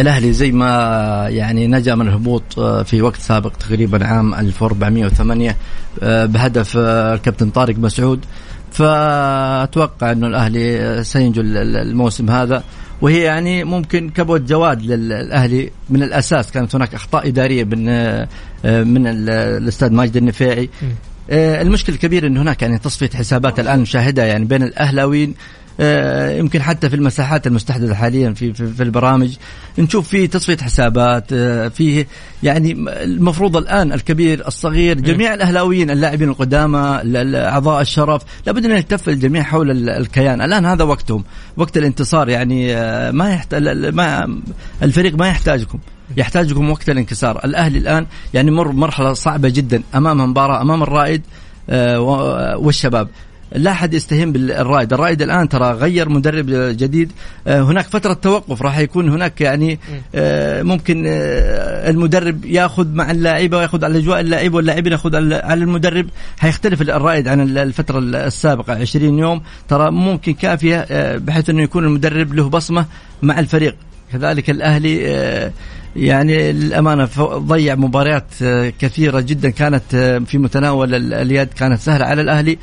الأهلي 0.00 0.32
زي 0.32 0.52
ما 0.52 1.26
يعني 1.28 1.66
نجا 1.66 1.94
من 1.94 2.08
الهبوط 2.08 2.58
آه، 2.58 2.82
في 2.82 3.02
وقت 3.02 3.20
سابق 3.20 3.52
تقريبا 3.52 4.06
عام 4.06 4.34
1408 4.34 5.56
آه، 6.02 6.26
بهدف 6.26 6.76
آه، 6.76 7.14
الكابتن 7.14 7.50
طارق 7.50 7.78
مسعود. 7.78 8.24
فأتوقع 8.72 10.12
إنه 10.12 10.26
الأهلي 10.26 11.04
سينجو 11.04 11.40
الموسم 11.44 12.30
هذا. 12.30 12.64
وهي 13.00 13.20
يعني 13.20 13.64
ممكن 13.64 14.10
كبوت 14.10 14.40
جواد 14.40 14.82
للأهلي. 14.82 15.70
من 15.90 16.02
الأساس 16.02 16.50
كانت 16.50 16.74
هناك 16.74 16.94
أخطاء 16.94 17.28
إدارية 17.28 17.64
من 17.64 17.84
من 18.64 19.06
الأستاذ 19.06 19.92
ماجد 19.92 20.16
النفيعي. 20.16 20.70
المشكلة 21.30 21.94
الكبيرة 21.94 22.26
انه 22.26 22.42
هناك 22.42 22.62
يعني 22.62 22.78
تصفية 22.78 23.10
حسابات 23.14 23.60
الآن 23.60 23.80
نشاهدها 23.80 24.24
يعني 24.24 24.44
بين 24.44 24.62
الأهلاويين. 24.62 25.30
آه، 25.30 25.34
يمكن 26.38 26.62
حتى 26.62 26.90
في 26.90 26.96
المساحات 26.96 27.46
المستحدثة 27.46 27.94
حاليا 27.94 28.32
في 28.32 28.52
في, 28.52 28.66
في 28.66 28.82
البرامج. 28.82 29.36
نشوف 29.78 30.08
في 30.08 30.26
تصفية 30.26 30.56
حسابات 30.56 31.32
آه، 31.32 31.68
في 31.68 32.06
يعني 32.42 32.72
المفروض 32.88 33.56
الآن 33.56 33.92
الكبير 33.92 34.46
الصغير 34.46 35.00
جميع 35.00 35.34
الأهلاويين 35.34 35.90
اللاعبين 35.90 36.28
القدامى 36.28 37.00
أعضاء 37.36 37.80
الشرف 37.80 38.22
لابد 38.46 38.64
أن 38.64 38.70
يلتف 38.70 39.08
الجميع 39.08 39.42
حول 39.42 39.88
الكيان. 39.88 40.40
الآن 40.40 40.66
هذا 40.66 40.84
وقتهم 40.84 41.24
وقت 41.56 41.76
الانتصار 41.76 42.28
يعني 42.28 42.76
آه، 42.76 43.10
ما 43.10 43.30
يحتاج 43.30 43.62
ما 43.94 44.40
الفريق 44.82 45.14
ما 45.14 45.28
يحتاجكم. 45.28 45.78
يحتاجكم 46.16 46.70
وقت 46.70 46.90
الانكسار. 46.90 47.44
الأهلي 47.44 47.78
الآن 47.78 48.06
يعني 48.34 48.50
مر 48.50 48.72
مرحلة 48.72 49.12
صعبة 49.12 49.48
جدا 49.48 49.82
أمام 49.94 50.30
مباراة 50.30 50.62
أمام 50.62 50.82
الرائد 50.82 51.22
والشباب. 52.56 53.08
لا 53.54 53.70
أحد 53.70 53.94
يستهين 53.94 54.32
بالرائد، 54.32 54.92
الرائد 54.92 55.22
الآن 55.22 55.48
ترى 55.48 55.72
غير 55.72 56.08
مدرب 56.08 56.46
جديد، 56.50 57.12
آه، 57.46 57.62
هناك 57.62 57.84
فترة 57.84 58.12
توقف 58.12 58.62
راح 58.62 58.78
يكون 58.78 59.08
هناك 59.08 59.40
يعني 59.40 59.78
آه، 60.14 60.62
ممكن 60.62 61.04
آه، 61.06 61.90
المدرب 61.90 62.44
ياخذ 62.44 62.88
مع 62.88 63.10
اللاعيبه 63.10 63.58
وياخذ 63.58 63.84
على 63.84 63.98
أجواء 63.98 64.20
اللاعيبه 64.20 64.56
واللاعبين 64.56 64.92
ياخذ 64.92 65.16
على 65.16 65.64
المدرب، 65.64 66.06
حيختلف 66.38 66.82
الرائد 66.82 67.28
عن 67.28 67.58
الفترة 67.58 67.98
السابقة 67.98 68.74
20 68.74 69.18
يوم، 69.18 69.42
ترى 69.68 69.90
ممكن 69.90 70.34
كافية 70.34 70.86
بحيث 71.16 71.50
إنه 71.50 71.62
يكون 71.62 71.84
المدرب 71.84 72.34
له 72.34 72.48
بصمة 72.48 72.86
مع 73.22 73.38
الفريق، 73.38 73.76
كذلك 74.12 74.50
الأهلي 74.50 75.02
يعني 75.96 76.52
للأمانة 76.52 77.08
ضيع 77.22 77.74
مباريات 77.74 78.24
كثيرة 78.78 79.20
جدا. 79.20 79.50
كانت 79.50 79.96
في 80.26 80.38
متناول 80.38 81.14
اليد 81.14 81.48
كانت 81.48 81.80
سهلة 81.80 82.04
على 82.04 82.22
الأهلي. 82.22 82.58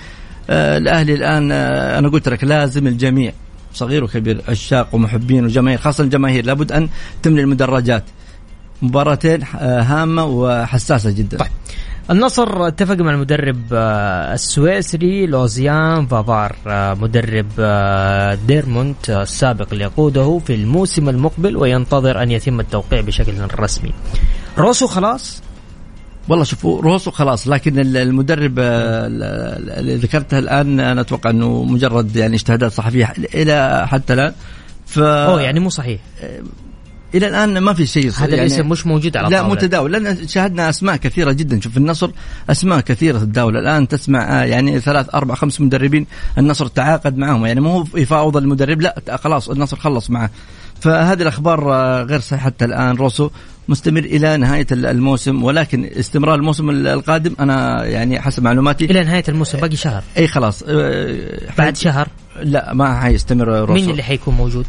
الأهلي 0.50 1.14
الآن 1.14 1.52
آه، 1.52 2.00
أنا 2.00 2.10
قلت 2.10 2.30
لك 2.30 2.44
لازم 2.44 2.88
الجميع 2.88 3.34
صغير 3.74 4.04
وكبير 4.04 4.42
عشاق 4.48 4.96
ومحبين 4.96 5.46
وجماهير 5.46 5.80
خاصة 5.80 6.04
الجماهير 6.04 6.46
لابد 6.46 6.72
أن 6.72 6.90
تملي 7.24 7.42
المدرجات. 7.42 8.04
مباراتين 8.82 9.44
آه، 9.44 9.82
هامة 9.82 10.24
وحساسة 10.26 11.12
جدا. 11.12 11.38
طيب 11.38 11.52
النصر 12.12 12.68
اتفق 12.68 12.96
مع 12.96 13.12
المدرب 13.12 13.74
السويسري 14.34 15.26
لوزيان 15.26 16.08
فافار 16.08 16.56
مدرب 17.02 17.48
ديرمونت 18.48 19.10
السابق 19.10 19.68
اللي 19.72 19.84
يقوده 19.84 20.40
في 20.40 20.56
الموسم 20.56 21.10
المقبل 21.10 21.58
وينتظر 21.58 22.24
أن 22.24 22.32
يتم 22.32 22.60
التوقيع 22.60 23.02
بشكل 23.02 23.34
رسمي. 23.60 23.92
روسو 24.58 24.88
خلاص؟ 24.88 25.42
والله 26.30 26.44
شوفوا 26.44 26.82
روسو 26.82 27.12
خلاص 27.12 27.48
لكن 27.48 27.80
المدرب 27.80 28.56
آه، 28.60 29.08
اللي 29.80 29.96
ذكرته 29.96 30.39
الآن 30.39 30.80
أنا 30.80 31.02
أتوقع 31.02 31.30
إنه 31.30 31.63
مجرد 31.63 32.15
يعني 32.15 32.36
اجتهادات 32.36 32.72
صحفية 32.72 33.13
إلى 33.36 33.88
حتى 33.88 34.13
الآن. 34.13 34.34
ف 34.86 35.00
أوه 35.00 35.42
يعني 35.42 35.60
مو 35.60 35.70
صحيح. 35.70 36.00
آه، 36.22 36.42
إلى 37.15 37.28
الآن 37.28 37.58
ما 37.58 37.74
في 37.74 37.86
شيء 37.86 38.12
هذا 38.12 38.36
يعني 38.36 38.42
الاسم 38.42 38.70
مش 38.70 38.88
موجود 38.88 39.18
على 39.18 39.30
لا 39.30 39.48
متداول. 39.48 39.92
لأن 39.92 40.28
شاهدنا 40.28 40.70
أسماء 40.70 40.96
كثيرة 40.96 41.32
جدا. 41.32 41.62
شوف 41.62 41.78
النصر 41.78 42.12
أسماء 42.50 42.80
كثيرة 42.80 43.18
تتداول 43.20 43.58
الآن 43.58 43.88
تسمع 43.88 44.42
آه، 44.42 44.44
يعني 44.44 44.80
ثلاث 44.80 45.15
أربع 45.15 45.36
خمس 45.36 45.62
مدربين 45.62 46.06
النصر 46.38 46.68
تعاقد 46.68 47.18
معهم. 47.18 47.46
يعني 47.46 47.62
مو 47.62 47.88
يفاوض 47.96 48.38
المدرب 48.38 48.82
لا 48.82 49.20
خلاص 49.24 49.50
النصر 49.50 49.78
خلص 49.78 50.10
معه. 50.10 50.30
فهذه 50.82 51.22
الأخبار 51.22 51.72
غير 52.04 52.20
صحيحة 52.20 52.46
حتى 52.46 52.65
الآن 52.65 52.96
روسو 52.96 53.30
مستمر 53.70 54.00
إلى 54.00 54.38
نهاية 54.38 54.68
الموسم 54.72 55.44
ولكن 55.44 55.86
استمرار 55.86 56.36
الموسم 56.36 56.70
القادم 56.70 57.36
أنا 57.39 57.86
يعني 57.86 58.22
حسب 58.22 58.44
معلوماتي 58.44 58.86
إلى 58.86 59.04
نهاية 59.04 59.24
الموسم 59.30 59.60
باقي 59.60 59.76
شهر. 59.76 60.04
إي 60.18 60.28
خلاص 60.28 60.63
أه، 60.68 61.39
بعد 61.58 61.78
شهر؟ 61.78 62.08
لا 62.42 62.74
ما 62.74 63.00
حيستمر 63.00 63.48
روسو. 63.48 63.74
مين 63.74 63.89
اللي 63.89 64.04
حيكون 64.04 64.34
موجود؟ 64.34 64.65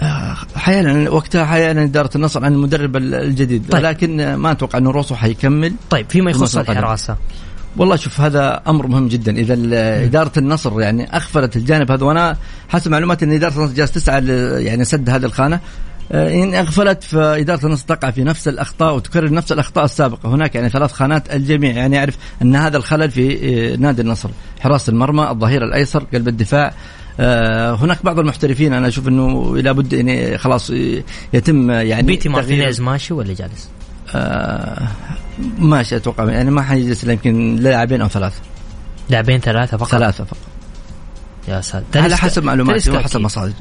أه، 0.00 0.36
حيانا 0.56 1.10
وقتها 1.10 1.44
حيانا 1.44 1.84
إدارة 1.84 2.10
النصر 2.16 2.44
عن 2.44 2.52
المدرب 2.52 2.96
الجديد 2.96 3.70
طيب. 3.70 3.84
لكن 3.84 4.34
ما 4.34 4.50
أتوقع 4.50 4.78
إنه 4.78 4.90
روسو 4.90 5.14
حيكمل. 5.14 5.72
طيب 5.90 6.06
فيما 6.10 6.30
يخص 6.30 6.56
الحراسة. 6.56 7.16
والله 7.78 7.96
شوف 7.96 8.20
هذا 8.20 8.62
أمر 8.66 8.86
مهم 8.86 9.08
جدا. 9.08 9.36
إذا 9.36 9.54
إدارة 10.04 10.32
النصر 10.36 10.80
يعني 10.80 11.16
اغفلت 11.16 11.56
الجانب 11.56 11.90
هذا 11.90 12.04
وأنا 12.04 12.36
حسب 12.68 12.90
معلوماتي 12.90 13.24
إن 13.24 13.32
إدارة 13.32 13.56
النصر 13.56 13.74
جالسه 13.74 13.94
تسعى 13.94 14.24
يعني 14.64 14.84
سد 14.84 15.10
هذه 15.10 15.24
الخانة. 15.24 15.60
آه، 16.12 16.42
إن 16.42 16.54
أغفلت 16.54 17.04
فإدارة 17.04 17.66
النصر 17.66 17.84
تقع 17.86 18.10
في 18.10 18.24
نفس 18.24 18.48
الأخطاء 18.48 18.96
وتكرر 18.96 19.32
نفس 19.32 19.52
الأخطاء 19.52 19.84
السابقة. 19.84 20.28
هناك 20.28 20.54
يعني 20.54 20.68
ثلاث 20.68 20.92
خانات 20.92 21.34
الجميع 21.34 21.70
يعني 21.70 21.96
يعرف 21.96 22.16
أن 22.42 22.56
هذا 22.56 22.76
الخلل 22.76 23.10
في 23.10 23.38
آه، 23.72 23.76
نادي 23.76 24.02
النصر. 24.02 24.30
حراسة 24.60 24.90
المرمى 24.90 25.30
الظهير 25.30 25.64
الأيسر 25.64 26.04
قلب 26.14 26.28
الدفاع. 26.28 26.74
آه، 27.20 27.74
هناك 27.74 28.04
بعض 28.04 28.18
المحترفين 28.18 28.72
أنا 28.72 28.88
أشوف 28.88 29.08
إنه 29.08 29.56
لابد 29.56 29.92
يعني 29.92 30.38
خلاص 30.38 30.70
يتم 31.32 31.70
يعني 31.70 32.06
بيتي 32.06 32.28
مارتينيز 32.28 32.80
ماشي 32.80 33.14
ولا 33.14 33.34
جالس؟ 33.34 33.68
آه 34.14 34.88
ماشي 35.58 35.96
أتوقع. 35.96 36.24
يعني 36.24 36.50
ما 36.50 36.62
حيجلس 36.62 37.04
يمكن 37.04 37.56
لاعبين 37.56 38.00
أو 38.00 38.08
ثلاثة. 38.08 38.40
لاعبين 39.10 39.40
ثلاثة 39.40 39.76
فقط؟ 39.76 39.90
ثلاثة 39.90 40.24
فقط. 40.24 40.38
يا 41.48 41.60
ساتر. 41.60 42.00
على 42.00 42.16
حسب 42.16 42.44
معلوماتي 42.44 42.90
وحسب 42.90 43.20
مصادر 43.20 43.52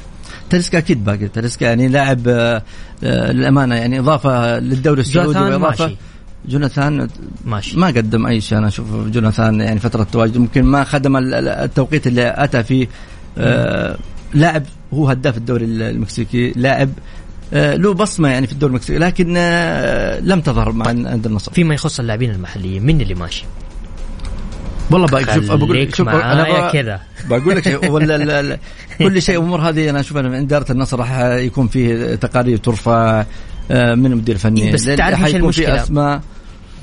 تريسكا 0.49 0.77
أكيد. 0.77 1.05
باقي. 1.05 1.27
تريسكا 1.27 1.65
يعني 1.65 1.87
لاعب 1.87 2.27
آه، 2.27 2.63
آه، 3.03 3.31
للأمانة 3.31 3.75
يعني 3.75 3.99
إضافة 3.99 4.59
للدوري 4.59 5.01
السعودي 5.01 5.39
واضافه 5.39 5.95
جوناثان 6.45 7.09
ماشي. 7.45 7.79
ما 7.79 7.87
قدم 7.87 8.25
أي 8.25 8.41
شيء. 8.41 8.57
أنا 8.57 8.67
أشوف 8.67 8.87
جوناثان 9.07 9.61
يعني 9.61 9.79
فترة 9.79 10.03
تواجد 10.03 10.37
ممكن 10.37 10.63
ما 10.63 10.83
خدم 10.83 11.17
التوقيت 11.17 12.07
اللي 12.07 12.33
أتى 12.37 12.63
فيه 12.63 12.87
آه 13.37 13.97
لاعب 14.33 14.63
هو 14.93 15.09
هداف 15.09 15.37
الدوري 15.37 15.65
المكسيكي 15.65 16.53
لاعب 16.55 16.89
له 17.53 17.93
بصمة 17.93 18.29
يعني 18.29 18.47
في 18.47 18.53
الدوري 18.53 18.71
المكسيكي 18.71 18.99
لكن 18.99 19.33
آه، 19.37 20.19
لم 20.19 20.41
تظهر 20.41 20.71
مع 20.71 20.87
عند 20.87 21.25
النصر. 21.25 21.51
فيما 21.51 21.73
يخص 21.73 21.99
اللاعبين 21.99 22.31
المحليين 22.31 22.85
مين 22.85 23.01
اللي 23.01 23.15
ماشي؟ 23.15 23.45
والله 24.91 25.07
بقى 25.07 25.35
شوف 25.35 25.51
بقول 25.51 25.81
لك 25.81 25.95
شوف 25.95 26.09
أنا 26.09 26.71
كذا. 26.71 26.99
بقول 27.29 27.55
لك 27.55 27.83
ولا 27.89 28.59
كل 28.99 29.21
شيء 29.21 29.37
أمور 29.37 29.61
هذه 29.61 29.89
أنا 29.89 29.99
أشوف 29.99 30.17
من 30.17 30.33
إدارة 30.33 30.71
النصر 30.71 30.99
راح 30.99 31.19
يكون 31.21 31.67
فيه 31.67 32.15
تقارير 32.15 32.57
ترفع 32.57 33.25
آه، 33.71 33.95
من 33.95 34.11
المدير 34.11 34.35
الفني. 34.35 34.61
إيه، 34.61 34.73
بس 34.73 34.83
تعرف 34.85 35.23
في 35.23 35.37
المشكلة؟ 35.37 35.83
أسماء. 35.83 36.21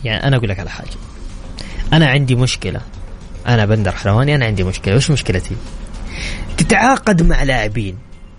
يعني 0.05 0.27
أنا 0.27 0.37
أقول 0.37 0.49
لك 0.49 0.61
على 0.61 0.71
حاجة. 0.71 0.97
أنا 1.93 2.07
عندي 2.07 2.35
مشكلة. 2.35 2.81
أنا 3.47 3.67
بندر 3.67 3.93
حلواني 3.93 4.35
أنا 4.35 4.45
عندي 4.45 4.65
مشكلة. 4.65 4.97
وش 4.97 5.11
مشكلتي؟ 5.11 5.57
تتعاقد 6.57 7.23
مع 7.23 7.43
لاعبين 7.43 7.97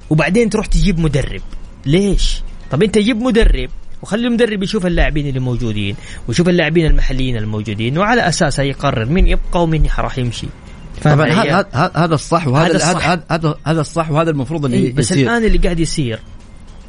وبعدين 0.10 0.50
تروح 0.50 0.66
تجيب 0.66 1.00
مدرب. 1.00 1.42
ليش؟ 1.86 2.42
طب 2.72 2.84
انت 2.84 2.98
جيب 2.98 3.18
مدرب 3.22 3.70
وخلي 4.02 4.28
المدرب 4.28 4.64
يشوف 4.64 4.86
اللاعبين 4.86 5.28
اللي 5.28 5.40
موجودين 5.40 5.96
ويشوف 6.28 6.50
اللاعبين 6.50 6.86
المحليين 6.86 7.38
الموجودين 7.38 7.98
وعلى 7.98 8.28
اساسها 8.28 8.66
يقرر 8.66 9.06
مين 9.06 9.28
يبقى 9.28 9.64
ومين 9.64 9.88
راح 10.00 10.18
يمشي. 10.18 10.48
طبعا؟ 11.04 11.28
هذا 11.30 11.66
هذا- 11.96 12.16
الصح 12.16 12.48
وهذا 12.48 12.66
هذا 12.68 12.76
هذا 12.76 12.92
الصح. 12.92 13.08
هذا 13.10 13.24
هذا 13.32 13.56
هذا 13.66 13.82
الصح 13.82 14.12
وهذا 14.12 14.30
المفروض 14.30 14.66
اللي 14.66 14.78
إيه 14.78 14.94
بس 14.94 15.12
يصير. 15.12 15.24
الآن 15.32 15.46
اللي 15.46 15.58
قاعد 15.58 15.80
يصير. 15.80 16.20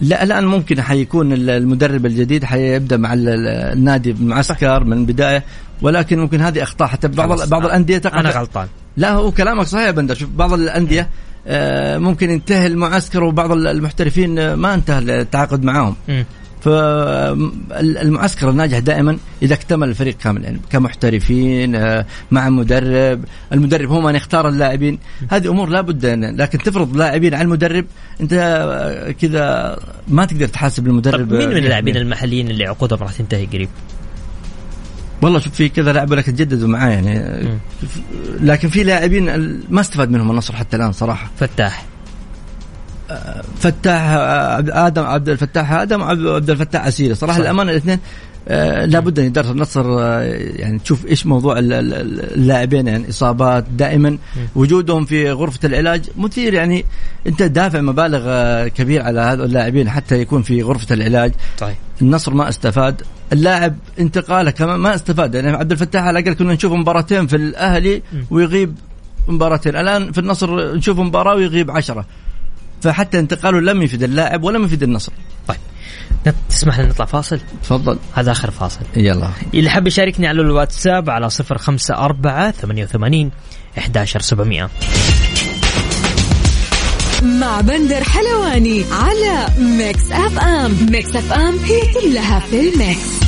لا 0.01 0.23
الآن 0.23 0.45
ممكن 0.47 0.83
حيكون 0.83 1.33
ال- 1.33 1.51
المدرب 1.51 2.07
الجديد 2.07 2.45
حيبدأ 2.45 2.97
مع 2.97 3.13
ال- 3.13 3.29
ال- 3.29 3.47
النادي 3.49 4.13
بمعسكر 4.13 4.85
من 4.85 4.93
البدايه 4.93 5.45
ولكن 5.83 6.19
ممكن 6.19 6.41
هذه 6.41 6.63
أخطاء. 6.63 6.89
حتى 6.89 7.09
بعض 7.09 7.49
بعض 7.49 7.65
الأندية 7.65 7.99
تقع 7.99 8.21
أنا 8.21 8.31
غلطان. 8.31 8.69
لا 8.97 9.13
هو 9.13 9.31
كلامك 9.33 9.67
صحيح 9.67 9.87
يا 9.87 9.91
بندر. 9.91 10.15
شوف 10.15 10.31
بعض 10.31 10.53
الأندية 10.53 11.01
آه، 11.01 11.09
ممكن 11.99 12.31
ينتهي 12.31 12.67
المعسكر 12.67 13.25
وبعض 13.25 13.53
المحترفين 13.53 14.39
آه، 14.39 14.55
ما 14.55 14.75
انتهى 14.75 14.99
التعاقد 14.99 15.65
معاهم. 15.65 15.97
فالمعسكر 16.61 18.51
الناجح 18.51 18.79
دائما 18.79 19.19
إذا 19.43 19.55
اكتمل 19.55 19.89
الفريق 19.89 20.17
كامل 20.17 20.45
يعني 20.45 20.61
كمحترفين 20.71 21.75
آه، 21.75 22.07
مع 22.31 22.49
مدرب. 22.49 23.25
المدرب 23.53 23.91
هو 23.91 24.01
من 24.01 24.15
يختار 24.15 24.49
اللاعبين. 24.49 24.99
هذه 25.31 25.49
أمور 25.49 25.69
لابد 25.69 26.07
لكن 26.41 26.59
تفرض 26.59 26.97
لاعبين 26.97 27.35
على 27.35 27.43
المدرب 27.43 27.85
أنت 28.21 28.33
آه، 28.33 29.11
كذا 29.11 29.79
ما 30.09 30.25
تقدر 30.25 30.47
تحاسب 30.47 30.87
المدرب 30.87 31.33
مين 31.33 31.49
من 31.49 31.55
آه، 31.55 31.59
اللاعبين 31.59 31.97
المحليين 31.97 32.51
اللي 32.51 32.67
عقودهم 32.67 32.99
راح 32.99 33.13
تنتهي 33.13 33.47
قريب؟ 33.47 33.69
والله 35.27 35.41
شوف 35.41 35.55
في 35.55 35.69
كذا 35.69 35.93
لاعب 35.93 36.13
لك 36.13 36.27
تجددوا 36.27 36.69
معاه 36.69 36.89
يعني. 36.91 37.19
آه، 37.19 37.57
لكن 38.41 38.69
في 38.69 38.83
لاعبين 38.85 39.25
ما 39.71 39.81
استفاد 39.81 40.11
منهم 40.11 40.31
النصر 40.31 40.57
حتى 40.57 40.77
الآن 40.77 40.93
صراحة. 40.93 41.31
فتاح. 41.41 41.85
فتاح 43.61 44.03
عبد- 44.57 44.71
آدم 44.71 45.05
عبد 45.05 45.29
الفتاح 45.29 45.73
آدم 45.73 46.03
عبد 46.03 46.51
الفتاح 46.51 46.87
عسيري 46.87 47.15
صراحة. 47.15 47.39
الأمانة 47.41 47.71
الاثنين 47.71 47.99
آه 47.99 48.01
لابد 48.85 49.19
أن 49.19 49.25
اداره 49.25 49.51
النصر 49.51 49.85
آه 50.01 50.23
يعني 50.57 50.79
تشوف 50.79 51.07
إيش 51.07 51.27
موضوع 51.27 51.59
ال- 51.59 51.73
ال- 51.73 52.35
اللاعبين 52.35 52.87
يعني 52.89 53.09
إصابات 53.09 53.65
دائما 53.71 54.19
وجودهم 54.57 55.05
في 55.05 55.31
غرفة 55.31 55.59
العلاج 55.65 56.05
مثير. 56.17 56.55
يعني 56.55 56.85
أنت 57.27 57.43
دافع 57.43 57.81
مبالغ 57.81 58.23
آه 58.27 58.69
كبيره 58.69 59.03
على 59.03 59.21
هذول 59.21 59.47
اللاعبين 59.47 59.91
حتى 59.91 60.21
يكون 60.21 60.43
في 60.43 60.63
غرفة 60.63 60.95
العلاج. 60.95 61.33
طيب. 61.59 61.75
النصر 62.03 62.35
ما 62.35 62.49
استفاد. 62.49 63.03
اللاعب 63.33 63.77
انتقاله 64.01 64.51
كمان 64.51 64.81
ما 64.81 64.95
استفاد. 64.95 65.35
يعني 65.35 65.51
عبد 65.51 65.73
الفتاح 65.73 66.03
على 66.05 66.19
الأقل 66.19 66.35
كنا 66.35 66.55
نشوف 66.55 66.73
مباراتين 66.73 67.27
في 67.27 67.37
الأهلي 67.37 68.03
ويغيب 68.31 68.75
مباراتين. 69.29 69.77
الآن 69.77 70.13
في 70.13 70.19
النصر 70.19 70.75
نشوف 70.75 70.99
مباراة 70.99 71.35
ويغيب 71.35 71.71
عشرة. 71.71 72.07
فحتى 72.83 73.19
انتقاله 73.19 73.61
لم 73.61 73.83
يفيد 73.83 74.03
اللاعب 74.03 74.43
ولم 74.45 74.65
يفيد 74.65 74.83
النصر. 74.83 75.13
تسمح 76.49 76.79
لنا 76.79 76.89
نطلع 76.89 77.07
فاصل؟ 77.07 77.41
تفضل. 77.63 77.99
هذا 78.15 78.33
آخر 78.33 78.51
فاصل. 78.51 78.81
يلا. 78.97 79.31
اللي 79.55 79.71
حاب 79.71 79.87
يشاركني 79.87 80.27
على 80.27 80.41
الواتساب 80.41 81.11
على 81.11 81.31
صفر 81.31 81.59
خمسة 81.59 81.95
أربعة 81.95 82.51
ثمانية 82.51 82.85
وثمانين 82.85 83.31
إحداشر 83.79 84.21
سبعمية. 84.21 84.71
مع 87.23 87.61
بندر 87.61 88.05
حلواني 88.05 88.85
على 88.93 89.47
Mix 89.59 90.13
FM. 90.13 90.77
Mix 90.91 91.17
FM 91.17 91.59
هي 91.59 91.81
كلها 91.95 92.41
في 92.41 92.61
ال 92.61 92.74
Mix. 92.74 93.26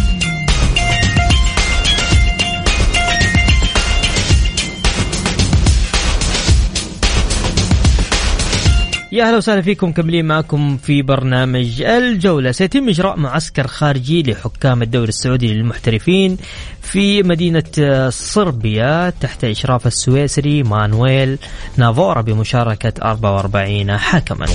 يا 9.12 9.24
أهلا 9.24 9.36
وسهلا 9.36 9.62
فيكم 9.62 9.92
كملين 9.92 10.24
معكم 10.24 10.76
في 10.76 11.02
برنامج 11.02 11.82
الجولة. 11.82 12.52
سيتم 12.52 12.88
إجراء 12.88 13.16
معسكر 13.16 13.66
خارجي 13.66 14.22
لحكام 14.22 14.82
الدوري 14.82 15.08
السعودي 15.08 15.54
للمحترفين 15.54 16.36
في 16.82 17.22
مدينة 17.22 17.62
آه، 17.80 18.08
صربيا 18.08 19.10
تحت 19.10 19.44
إشراف 19.44 19.86
السويسري 19.86 20.62
مانويل 20.62 21.38
نافورا 21.76 22.20
بمشاركة 22.20 22.92
44 23.02 23.96
حكما. 23.98 24.46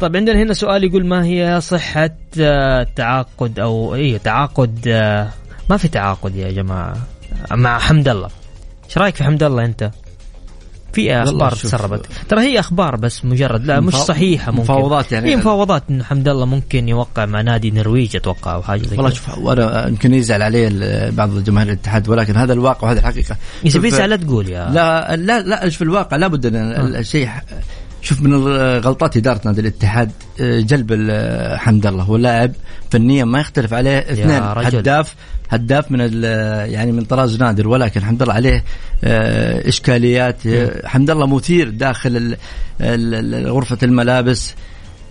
طيب 0.00 0.16
عندنا 0.16 0.42
هنا 0.42 0.52
سؤال 0.54 0.84
يقول 0.84 1.06
ما 1.06 1.24
هي 1.24 1.60
صحة 1.60 2.10
آه، 2.40 2.86
تعاقد 2.96 3.58
أو 3.58 3.94
إيه 3.94 4.18
تعاقد 4.18 4.78
آه، 4.88 5.28
ما 5.70 5.76
في 5.76 5.88
تعاقد 5.88 6.36
يا 6.36 6.50
جماعة. 6.52 6.96
مع 7.50 7.78
حمد 7.78 8.08
الله. 8.08 8.28
إيش 8.88 8.98
رأيك 8.98 9.14
في 9.16 9.24
حمد 9.24 9.42
الله 9.42 9.64
أنت؟ 9.64 9.90
في 10.94 11.22
أخبار 11.22 11.52
تسربت. 11.52 12.06
ترى 12.28 12.40
هي 12.40 12.60
أخبار 12.60 12.96
بس 12.96 13.24
مجرد 13.24 13.64
لا 13.66 13.80
مش 13.80 13.94
صحيحة 13.94 14.52
ممكن. 14.52 14.62
مفاوضات 14.62 15.12
يعني. 15.12 15.30
هي 15.30 15.36
مفاوضات 15.36 15.82
إنه 15.90 16.04
حمد 16.04 16.28
الله 16.28 16.46
ممكن 16.46 16.88
يوقع 16.88 17.26
مع 17.26 17.40
نادي 17.40 17.70
نرويج 17.70 18.16
أتوقع 18.16 18.54
أو 18.54 18.62
حاجة 18.62 18.82
زي 18.86 18.96
والله. 18.96 19.10
شوف 19.10 19.38
وأنا 19.38 19.88
يمكن 19.88 20.14
يزعل 20.14 20.42
عليه 20.42 20.68
ال- 20.70 21.12
بعض 21.12 21.38
جماهير 21.38 21.68
الاتحاد 21.68 22.08
ولكن 22.08 22.36
هذا 22.36 22.52
الواقع 22.52 22.88
وهذه 22.88 22.98
الحقيقة. 22.98 23.36
إذا 23.64 23.72
شوف- 23.72 23.82
في 23.82 23.90
زعل 23.90 24.10
لا 24.10 24.16
تقول 24.16 24.48
يا. 24.48 24.70
لا 24.70 25.16
لا 25.16 25.40
لا 25.42 25.68
في 25.70 25.82
الواقع 25.82 26.16
لابد 26.16 26.46
إن 26.46 26.56
ال- 26.56 26.96
الشيء 26.96 27.28
شوف 28.04 28.22
من 28.22 28.34
غلطات 28.78 29.16
إدارة 29.16 29.40
نادي 29.44 29.60
الاتحاد 29.60 30.10
آه، 30.40 30.60
جلب 30.60 30.92
حمد 31.56 31.86
الله. 31.86 32.02
هو 32.02 32.16
لاعب 32.16 32.52
فنيا 32.90 33.24
ما 33.24 33.40
يختلف 33.40 33.74
عليه 33.74 33.98
اثنين. 33.98 34.42
هداف 34.42 35.14
هداف 35.50 35.90
من 35.90 36.00
يعني 36.72 36.92
من 36.92 37.04
طراز 37.04 37.40
نادر 37.40 37.68
ولكن 37.68 38.04
حمد 38.04 38.22
الله 38.22 38.34
عليه 38.34 38.64
آه، 39.04 39.68
إشكاليات. 39.68 40.36
حمد 40.84 41.10
الله 41.10 41.26
مثير 41.26 41.70
داخل 41.70 42.36
غرفة 43.46 43.78
الملابس. 43.82 44.54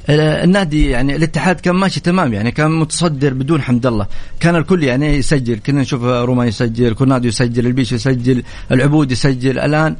آه، 0.09 0.43
النادي 0.43 0.89
يعني 0.89 1.15
الاتحاد 1.15 1.59
كان 1.59 1.75
ماشي 1.75 1.99
تمام 1.99 2.33
يعني 2.33 2.51
كان 2.51 2.71
متصدر 2.71 3.33
بدون 3.33 3.61
حمد 3.61 3.85
الله. 3.85 4.07
كان 4.39 4.55
الكل 4.55 4.83
يعني 4.83 5.17
يسجل 5.17 5.59
كنا 5.65 5.81
نشوف 5.81 6.03
روما 6.03 6.45
يسجل 6.45 6.93
كورنادو 6.93 7.27
يسجل 7.27 7.67
البيش 7.67 7.91
يسجل 7.91 8.43
العبود 8.71 9.11
يسجل. 9.11 9.59
الآن 9.59 9.95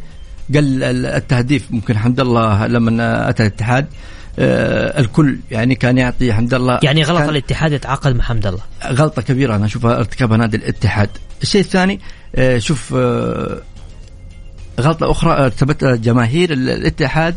قل 0.56 0.84
ال- 0.84 1.06
التهديف 1.06 1.72
ممكن 1.72 1.98
حمد 1.98 2.20
الله 2.20 2.68
لما 2.68 3.30
أتى 3.30 3.44
الاتحاد 3.44 3.86
آه، 4.39 5.00
الكل 5.00 5.38
يعني 5.52 5.76
كان 5.76 5.98
يعطي 5.98 6.34
حمد 6.34 6.54
الله 6.54 6.80
يعني 6.84 7.04
غلط 7.04 7.30
الاتحاد 7.30 7.72
يتعاقد 7.72 8.16
مع 8.16 8.24
حمد 8.24 8.48
الله 8.48 8.62
غلطة 8.88 9.22
كبيرة 9.22 9.56
أنا 9.56 9.66
أشوفها 9.66 9.98
ارتكبها 10.00 10.38
نادي 10.38 10.58
الاتحاد. 10.58 11.10
الشيء 11.41 11.62
الثاني 11.62 12.00
آه، 12.36 12.58
شوف 12.58 12.94
آه، 12.98 13.62
غلطة 14.82 15.12
أخرى 15.12 15.46
ارتكبتها 15.46 15.96
جماهير 15.96 16.54
ال- 16.54 16.70
الاتحاد 16.70 17.36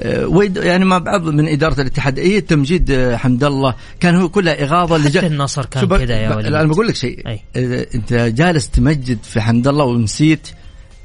آه، 0.00 0.26
ويد 0.26 0.56
يعني 0.56 0.84
مع 0.84 0.98
بعض 0.98 1.22
من 1.28 1.48
إدارة 1.48 1.80
الاتحاد 1.80 2.18
هي 2.18 2.40
تمجيد 2.40 2.90
آه، 2.90 3.16
حمد 3.16 3.44
الله 3.44 3.74
كان 4.00 4.14
هو 4.14 4.28
كلها 4.28 4.62
إغاظة 4.64 4.98
حتى 4.98 5.08
لج- 5.18 5.24
النصر 5.24 5.64
كان 5.64 5.86
كذا 5.86 6.16
يا 6.16 6.28
لا 6.40 6.60
أنا 6.60 6.68
بقول 6.68 6.88
لك 6.88 6.94
شيء. 6.94 7.28
أي. 7.28 7.40
أنت 7.94 8.12
جالس 8.14 8.68
تمجد 8.70 9.18
في 9.22 9.40
حمد 9.40 9.68
الله 9.68 9.84
ونسيت 9.84 10.48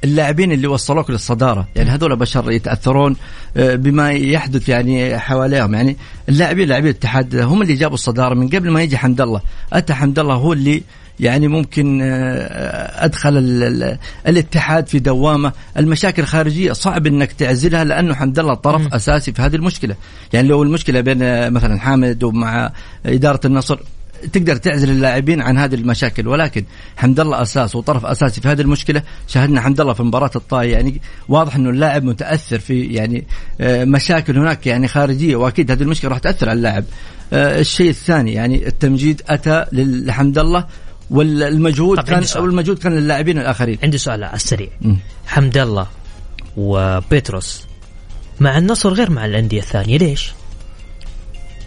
اللاعبين 0.04 0.52
اللي 0.52 0.66
وصلوك 0.66 1.10
للصدارة. 1.10 1.68
يعني 1.76 1.90
هذول 1.90 2.16
بشر 2.16 2.50
يتأثرون 2.50 3.16
آه، 3.56 3.74
بما 3.74 4.10
يحدث 4.12 4.68
يعني 4.68 5.18
حواليهم. 5.18 5.74
يعني 5.74 5.96
اللاعبين 6.28 6.68
لاعبين 6.68 6.90
الاتحاد 6.90 7.36
هم 7.36 7.62
اللي 7.62 7.74
جابوا 7.74 7.94
الصدارة 7.94 8.34
من 8.34 8.48
قبل 8.48 8.70
ما 8.70 8.82
يجي 8.82 8.96
حمد 8.98 9.20
الله. 9.20 9.40
اتى 9.72 9.94
حمد 9.94 10.18
الله 10.18 10.34
هو 10.34 10.52
اللي 10.52 10.82
يعني 11.20 11.48
ممكن 11.48 12.00
آه، 12.02 13.04
أدخل 13.04 13.36
ال- 13.38 13.62
ال- 13.62 13.98
الاتحاد 14.28 14.86
في 14.88 14.98
دوامة. 14.98 15.52
المشاكل 15.78 16.22
الخارجيه 16.22 16.72
صعب 16.72 17.06
إنك 17.06 17.32
تعزلها 17.32 17.84
لأنه 17.84 18.14
حمد 18.14 18.38
الله 18.38 18.54
طرف 18.54 18.94
أساسي 18.94 19.32
في 19.32 19.42
هذه 19.42 19.56
المشكلة. 19.56 19.94
يعني 20.32 20.48
لو 20.48 20.62
المشكلة 20.62 21.00
بين 21.00 21.22
آه، 21.22 21.48
مثلا 21.48 21.78
حامد 21.80 22.22
ومع 22.22 22.72
إدارة 23.06 23.40
النصر 23.44 23.78
تقدر 24.32 24.56
تعزل 24.56 24.90
اللاعبين 24.90 25.40
عن 25.40 25.58
هذه 25.58 25.74
المشاكل 25.74 26.28
ولكن 26.28 26.64
حمد 26.96 27.20
الله 27.20 27.42
أساس 27.42 27.76
وطرف 27.76 28.06
أساسي 28.06 28.40
في 28.40 28.48
هذه 28.48 28.60
المشكلة 28.60 29.02
شاهدنا 29.28 29.60
حمد 29.60 29.80
الله 29.80 29.92
في 29.92 30.02
مباراة 30.02 30.30
الطائي 30.36 30.70
يعني 30.70 31.00
واضح 31.28 31.56
إنه 31.56 31.70
اللاعب 31.70 32.04
متأثر 32.04 32.58
في 32.58 32.82
يعني 32.82 33.24
آه، 33.60 33.84
مشاكل 33.84 34.38
هناك 34.38 34.66
يعني 34.66 34.88
خارجية 34.88 35.36
وأكيد 35.36 35.70
هذه 35.70 35.82
المشكلة 35.82 36.10
راح 36.10 36.18
تأثر 36.18 36.48
على 36.48 36.56
اللاعب 36.56 36.84
آه، 37.32 37.60
الشيء 37.60 37.90
الثاني 37.90 38.32
يعني 38.32 38.66
التمجيد 38.66 39.22
أتى 39.28 39.64
لحمد 39.72 40.38
الله 40.38 40.66
والمجهود 41.10 41.98
طب 41.98 42.04
كان. 42.04 42.24
والمجهود 42.36 42.78
كان 42.78 42.92
للاعبين 42.92 43.38
الآخرين 43.38 43.78
عندي 43.82 43.98
سؤال 43.98 44.24
على 44.24 44.34
السريع. 44.34 44.68
حمد 45.26 45.58
الله 45.58 45.86
وبيتروس 46.56 47.66
مع 48.40 48.58
النصر 48.58 48.92
غير 48.92 49.10
مع 49.10 49.24
الأندية 49.24 49.60
الثانية 49.60 49.98
ليش؟ 49.98 50.32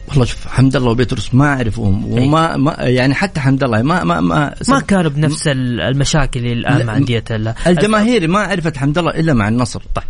والله 0.07 0.25
شوف 0.25 0.47
حمد 0.47 0.75
الله 0.75 0.89
وبيتروس 0.91 1.33
ما 1.35 1.45
أعرفهم 1.45 2.05
وما 2.11 2.57
ما 2.57 2.75
يعني 2.79 3.15
حتى 3.15 3.39
حمد 3.39 3.63
الله 3.63 3.81
ما 3.81 4.03
ما 4.03 4.19
ما, 4.21 4.53
ما 4.69 4.79
كانوا 4.79 5.11
بنفس 5.11 5.47
ال- 5.47 5.81
المشاكل 5.81 6.39
اللي 6.39 6.53
الآن 6.53 6.77
لا، 6.77 6.83
مع 6.85 6.97
انديه 6.97 7.23
ال- 7.31 7.53
الجماهير 7.67 8.27
ما 8.27 8.39
عرفت 8.39 8.77
حمد 8.77 8.97
الله 8.97 9.11
إلا 9.11 9.33
مع 9.33 9.47
النصر. 9.47 9.81
طيب. 9.95 10.05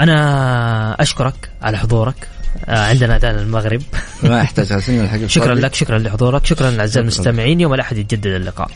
أنا 0.00 1.02
أشكرك 1.02 1.50
على 1.62 1.78
حضورك 1.78 2.28
آه، 2.68 2.86
عندنا 2.88 3.16
أذان 3.16 3.34
المغرب. 3.38 3.82
ما 4.22 4.40
الحق. 4.88 5.26
شكرا 5.36 5.54
لك 5.54 5.74
شكرا 5.74 5.98
لحضورك 5.98 6.46
شكرا 6.46 6.80
اعزائي 6.80 7.02
المستمعين 7.02 7.60
يوم 7.60 7.74
الأحد 7.74 7.98
يتجدد 7.98 8.26
اللقاء. 8.26 8.70